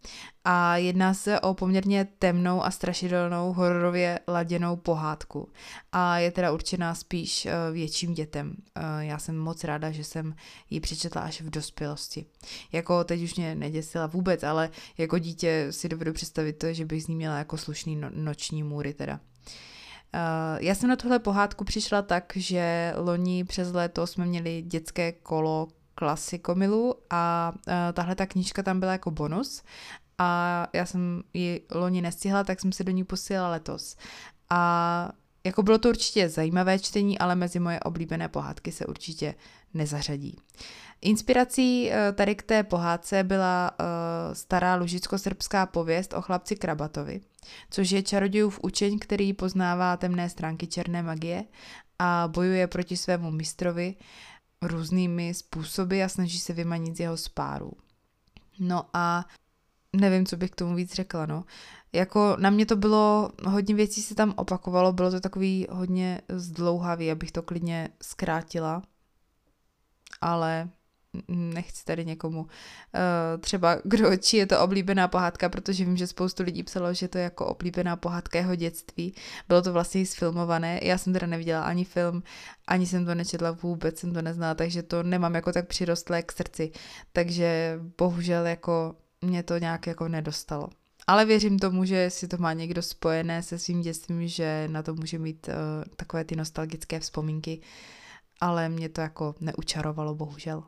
[0.45, 5.49] a jedná se o poměrně temnou a strašidelnou hororově laděnou pohádku
[5.91, 8.55] a je teda určená spíš eh, větším dětem.
[8.75, 10.35] Eh, já jsem moc ráda, že jsem
[10.69, 12.25] ji přečetla až v dospělosti.
[12.71, 17.07] Jako teď už mě neděsila vůbec, ale jako dítě si dovedu představit, že bych z
[17.07, 19.19] ní měla jako slušný no- noční můry teda.
[20.13, 20.19] Uh,
[20.59, 25.67] já jsem na tuhle pohádku přišla tak, že loni přes léto jsme měli dětské kolo
[25.95, 29.63] klasikomilu a uh, tahle ta knížka tam byla jako bonus
[30.17, 33.97] a já jsem ji loni nestihla, tak jsem se do ní posílala letos.
[34.49, 35.09] A
[35.43, 39.35] jako bylo to určitě zajímavé čtení, ale mezi moje oblíbené pohádky se určitě
[39.73, 40.37] nezařadí.
[41.03, 43.85] Inspirací eh, tady k té pohádce byla uh,
[44.33, 47.21] stará lužicko-srbská pověst o chlapci Krabatovi,
[47.69, 51.43] což je čarodějův učeň, který poznává temné stránky černé magie
[51.99, 53.95] a bojuje proti svému mistrovi
[54.61, 57.71] různými způsoby a snaží se vymanit z jeho spáru.
[58.59, 59.25] No a
[59.93, 61.43] nevím, co bych k tomu víc řekla, no.
[61.93, 67.11] Jako na mě to bylo, hodně věcí se tam opakovalo, bylo to takový hodně zdlouhavý,
[67.11, 68.81] abych to klidně zkrátila,
[70.21, 70.69] ale
[71.27, 72.49] nechci tady někomu uh,
[73.39, 77.17] třeba, kdo, či je to oblíbená pohádka, protože vím, že spoustu lidí psalo, že to
[77.17, 79.15] je jako oblíbená pohádka jeho dětství.
[79.47, 82.23] Bylo to vlastně i sfilmované, já jsem teda neviděla ani film,
[82.67, 86.31] ani jsem to nečetla vůbec, jsem to neznala, takže to nemám jako tak přirostlé k
[86.31, 86.71] srdci.
[87.13, 90.67] Takže bohužel jako mě to nějak jako nedostalo.
[91.07, 94.95] Ale věřím tomu, že si to má někdo spojené se svým dětstvím, že na to
[94.95, 95.53] může mít uh,
[95.95, 97.61] takové ty nostalgické vzpomínky,
[98.41, 100.63] ale mě to jako neučarovalo, bohužel.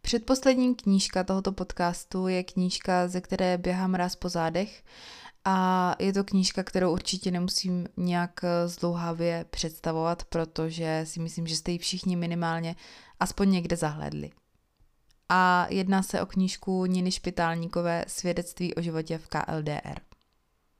[0.00, 4.82] Předposlední knížka tohoto podcastu je knížka, ze které běhám ráz po zádech
[5.44, 11.72] a je to knížka, kterou určitě nemusím nějak zdlouhavě představovat, protože si myslím, že jste
[11.72, 12.76] ji všichni minimálně
[13.20, 14.30] aspoň někde zahledli.
[15.28, 20.00] A jedná se o knížku Niny Špitálníkové Svědectví o životě v KLDR.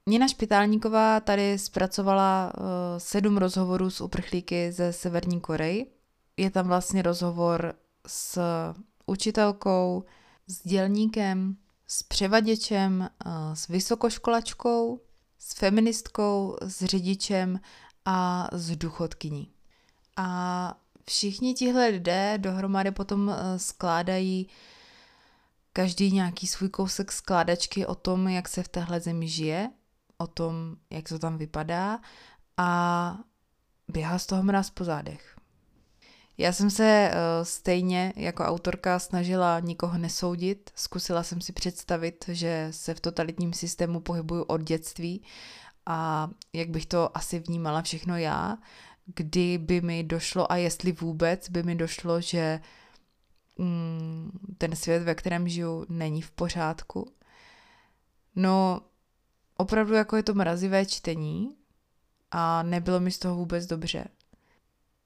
[0.08, 2.64] Nina Špitálníková tady zpracovala uh,
[2.98, 5.93] sedm rozhovorů s uprchlíky ze Severní Koreji.
[6.36, 7.74] Je tam vlastně rozhovor
[8.06, 8.40] s
[9.06, 10.04] učitelkou,
[10.46, 11.56] s dělníkem,
[11.86, 15.00] s převaděčem, uh, s vysokoškolačkou,
[15.38, 17.60] s feministkou, s řidičem
[18.04, 19.50] a s důchodkyní.
[20.16, 24.48] A všichni tihle lidé dohromady potom uh, skládají
[25.72, 29.70] každý nějaký svůj kousek skládačky o tom, jak se v téhle zemi žije
[30.18, 32.00] o tom, jak to tam vypadá
[32.56, 33.18] a
[33.88, 35.33] běhá z toho mráz po zádech.
[36.38, 42.68] Já jsem se uh, stejně jako autorka snažila nikoho nesoudit, zkusila jsem si představit, že
[42.70, 45.22] se v totalitním systému pohybuju od dětství
[45.86, 48.58] a jak bych to asi vnímala všechno já,
[49.06, 52.60] kdy by mi došlo a jestli vůbec by mi došlo, že
[53.58, 57.12] mm, ten svět, ve kterém žiju, není v pořádku.
[58.36, 58.80] No,
[59.56, 61.56] opravdu jako je to mrazivé čtení
[62.30, 64.04] a nebylo mi z toho vůbec dobře.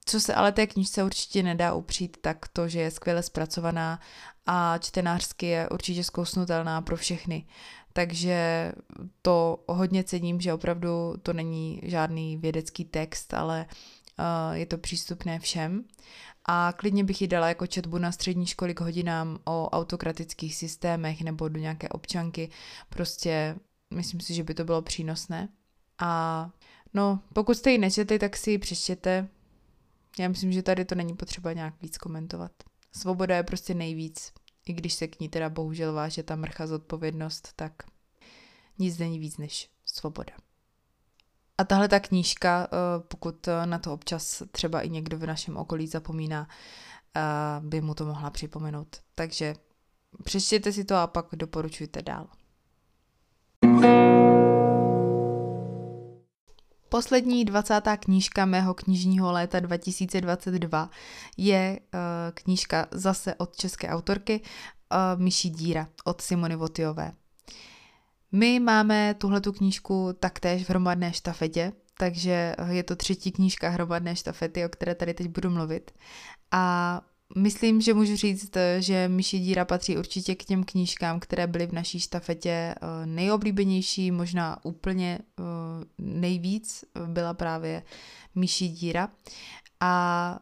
[0.05, 3.99] Co se ale té knižce určitě nedá upřít, tak to, že je skvěle zpracovaná
[4.45, 7.45] a čtenářsky je určitě zkousnutelná pro všechny.
[7.93, 8.71] Takže
[9.21, 15.39] to hodně cením, že opravdu to není žádný vědecký text, ale uh, je to přístupné
[15.39, 15.83] všem.
[16.45, 21.21] A klidně bych ji dala jako četbu na střední školy k hodinám o autokratických systémech
[21.21, 22.49] nebo do nějaké občanky.
[22.89, 23.55] Prostě
[23.93, 25.49] Myslím si, že by to bylo přínosné.
[25.99, 26.49] A
[26.93, 29.27] no, pokud jste ji nečetli, tak si ji přečtěte.
[30.19, 32.51] Já myslím, že tady to není potřeba nějak víc komentovat.
[32.91, 34.33] Svoboda je prostě nejvíc.
[34.65, 37.73] I když se k ní teda bohužel váže ta mrcha zodpovědnost, tak
[38.79, 40.33] nic není víc než svoboda.
[41.57, 45.87] A tahle ta knížka, eh, pokud na to občas třeba i někdo v našem okolí
[45.87, 46.47] zapomíná,
[47.15, 47.21] eh,
[47.59, 48.97] by mu to mohla připomenout.
[49.15, 49.55] Takže
[50.23, 52.27] přečtěte si to a pak doporučujte dál.
[56.89, 57.81] Poslední 20.
[57.99, 60.89] knížka mého knižního léta 2022
[61.37, 61.99] je uh,
[62.33, 67.11] knížka zase od české autorky uh, Myší díra od Simony Votiové.
[68.31, 74.65] My máme tuhletu knížku taktéž v hromadné štafetě, takže je to třetí knížka hromadné štafety,
[74.65, 75.91] o které tady teď budu mluvit.
[76.51, 77.01] A
[77.37, 81.71] Myslím, že můžu říct, že Myši díra patří určitě k těm knížkám, které byly v
[81.71, 82.75] naší štafetě eh,
[83.05, 85.43] nejoblíbenější, možná úplně eh,
[85.97, 87.83] nejvíc byla právě
[88.35, 89.09] Myši díra.
[89.79, 90.39] A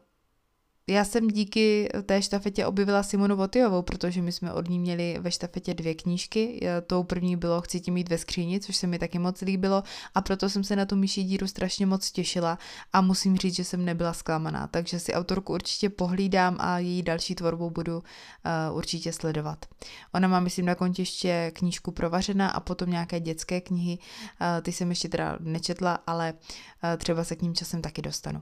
[0.89, 5.31] já jsem díky té štafetě objevila Simonu Votiovou, protože my jsme od ní měli ve
[5.31, 6.67] štafetě dvě knížky.
[6.87, 9.83] Tou první bylo Chci ti mít ve skříni, což se mi taky moc líbilo
[10.15, 12.57] a proto jsem se na tu myší díru strašně moc těšila
[12.93, 17.35] a musím říct, že jsem nebyla zklamaná, takže si autorku určitě pohlídám a její další
[17.35, 19.65] tvorbu budu uh, určitě sledovat.
[20.13, 24.71] Ona má, myslím, na kontě ještě knížku Provařená a potom nějaké dětské knihy, uh, ty
[24.71, 28.41] jsem ještě teda nečetla, ale uh, třeba se k ním časem taky dostanu.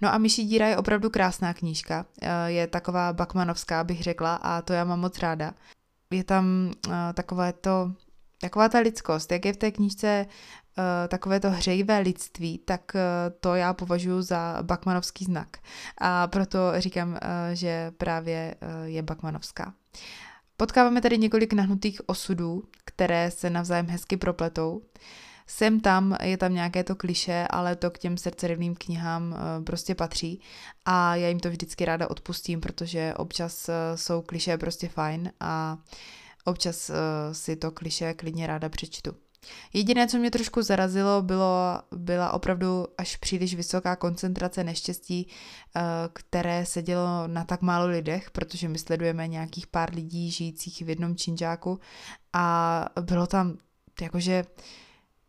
[0.00, 4.62] No a Myší díra je opravdu krásná knížka, eh, je taková bakmanovská, bych řekla, a
[4.62, 5.54] to já mám moc ráda.
[6.10, 7.92] Je tam eh, takové to,
[8.40, 10.26] taková ta lidskost, jak je v té knížce
[10.78, 12.92] eh, takové to hřejivé lidství, tak
[13.40, 15.48] to já považuji za bakmanovský znak.
[15.98, 17.18] A proto říkám,
[17.52, 18.54] že právě
[18.84, 19.74] je bakmanovská.
[20.56, 24.82] Potkáváme tady několik nahnutých osudů, které se navzájem hezky propletou.
[25.46, 29.94] Sem tam je tam nějaké to kliše, ale to k těm srdcerivným knihám eh, prostě
[29.94, 30.40] patří
[30.84, 35.78] a já jim to vždycky ráda odpustím, protože občas eh, jsou kliše prostě fajn a
[36.44, 36.94] občas eh,
[37.34, 39.10] si to kliše klidně ráda přečtu.
[39.72, 45.28] Jediné, co mě trošku zarazilo, bylo, byla opravdu až příliš vysoká koncentrace neštěstí,
[46.12, 50.88] které se dělo na tak málo lidech, protože my sledujeme nějakých pár lidí žijících v
[50.88, 51.80] jednom činžáku
[52.32, 53.58] a bylo tam
[54.00, 54.44] jakože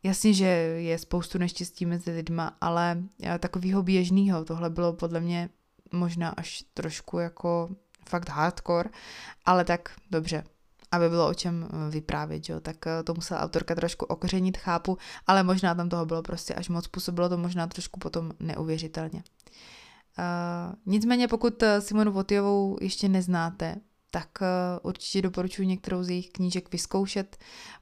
[0.06, 5.50] Jasně, že je spoustu neštěstí mezi lidma, ale eh, takového běžného, tohle bylo podle mě
[5.92, 7.70] možná až trošku jako
[8.10, 8.90] fakt hardcore,
[9.46, 10.44] ale tak dobře,
[10.92, 12.60] aby bylo o čem eh, vyprávět, jo?
[12.60, 14.98] tak eh, to musela autorka trošku okořenit, chápu,
[15.28, 19.24] ale možná tam toho bylo prostě až moc, působilo to možná trošku potom neuvěřitelně.
[20.20, 23.76] Uh, nicméně pokud Simonu Votiovou ještě neznáte,
[24.16, 24.48] tak uh,
[24.90, 27.38] určitě doporučuji některou z jejich knížek vyzkoušet,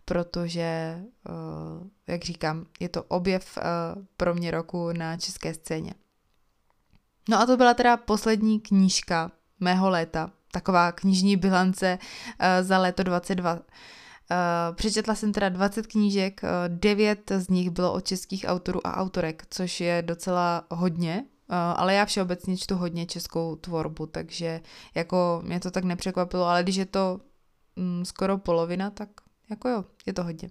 [0.05, 3.63] protože, uh, jak říkám, je to objev uh,
[4.17, 5.93] pro mě roku na české scéně.
[7.29, 11.97] No a to byla teda poslední knížka mého léta, taková knižní bilance
[12.61, 13.53] za léto 22.
[13.53, 13.59] Uh,
[14.75, 19.81] přečetla jsem teda 20 knížek, 9 z nich bylo od českých autorů a autorek, což
[19.81, 24.61] je docela hodně, Eh, ale já všeobecně čtu hodně českou tvorbu, takže
[24.95, 27.19] jako mě to tak nepřekvapilo, ale když je to
[27.75, 29.09] mm, skoro polovina, tak
[29.49, 30.49] jako jo, je to hodně.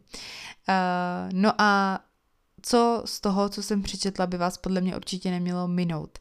[0.68, 2.00] Uh, no a
[2.62, 6.18] co z toho, co jsem přečetla, by vás podle mě určitě nemělo minout.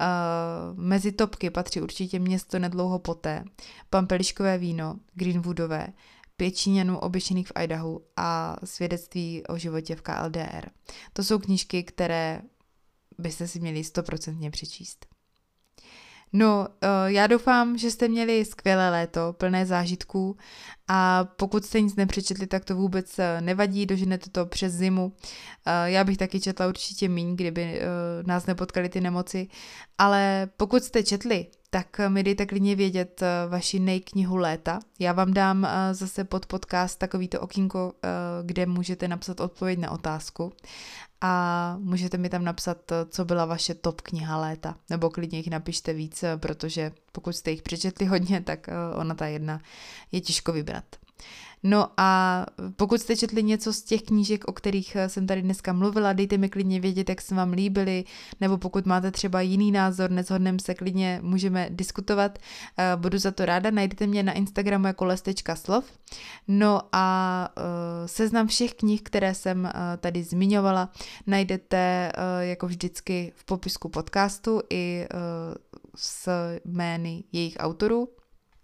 [0.00, 3.44] Uh, mezi topky patří určitě město nedlouho poté,
[3.90, 5.88] pampeliškové víno, Greenwoodové,
[6.36, 10.68] pět Číňanů oběšených v Idahu a svědectví o životě v KLDR.
[11.12, 12.42] To jsou knížky, které
[13.18, 15.06] byste si měli stoprocentně přečíst.
[16.36, 20.36] No, eh, já doufám, že jste měli skvělé léto, plné zážitků
[20.88, 25.12] a pokud jste nic nepřečetli, tak to vůbec eh, nevadí, doženete to přes zimu.
[25.66, 27.80] Eh, já bych taky četla určitě míň, kdyby
[28.26, 29.48] nás nepotkaly ty nemoci,
[29.98, 34.80] ale pokud jste četli, tak mi dejte klidně vědět vaši nejknihu léta.
[34.98, 37.92] Já vám dám zase pod podcast takovýto okýnko,
[38.42, 40.52] kde můžete napsat odpověď na otázku
[41.26, 45.92] a můžete mi tam napsat, co byla vaše top kniha léta, nebo klidně jich napište
[45.92, 49.60] víc, protože pokud jste jich přečetli hodně, tak eh, ona ta jedna
[50.12, 50.84] je těžko vybrat.
[51.66, 52.46] No a
[52.76, 56.38] pokud jste četli něco z těch knížek, o kterých eh, jsem tady dneska mluvila, dejte
[56.38, 58.04] mi klidně vědět, jak se vám líbily,
[58.40, 62.38] nebo pokud máte třeba jiný názor, nezhodneme se, klidně můžeme diskutovat.
[62.78, 65.84] Eh, budu za to ráda, najdete mě na Instagramu jako lestečka slov.
[66.48, 67.62] No a uh,
[68.06, 70.90] seznam všech knih, které jsem tady zmiňovala,
[71.26, 75.06] najdete jako vždycky v popisku podcastu i
[75.96, 76.28] s
[76.64, 78.08] jmény jejich autorů.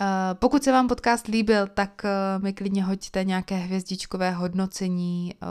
[0.03, 5.47] Eh, pokud se vám podcast líbil, tak eh, mi klidně hoďte nějaké hvězdičkové hodnocení eh,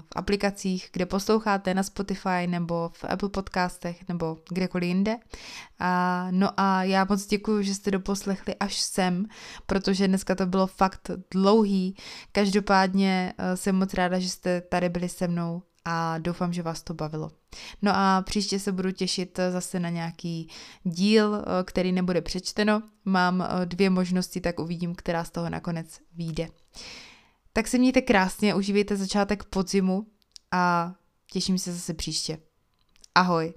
[0.00, 5.16] v aplikacích, kde posloucháte na Spotify nebo v Apple podcastech nebo kdekoliv jinde.
[6.30, 9.26] No a já moc děkuji, že jste doposlechli až sem,
[9.66, 11.96] protože dneska to bylo fakt dlouhý.
[12.32, 16.94] Každopádně jsem moc ráda, že jste tady byli se mnou a doufám, že vás to
[16.94, 17.30] bavilo.
[17.82, 20.48] No a příště se budu těšit zase na nějaký
[20.84, 22.82] díl, eh, který nebude přečteno.
[23.04, 26.48] Mám eh, dvě možnosti, tak uvidím, která z toho nakonec vyjde.
[27.52, 30.06] Tak se mějte krásně, užívejte začátek podzimu
[30.50, 30.94] a
[31.32, 32.38] těším se zase příště.
[33.14, 33.54] Ahoj!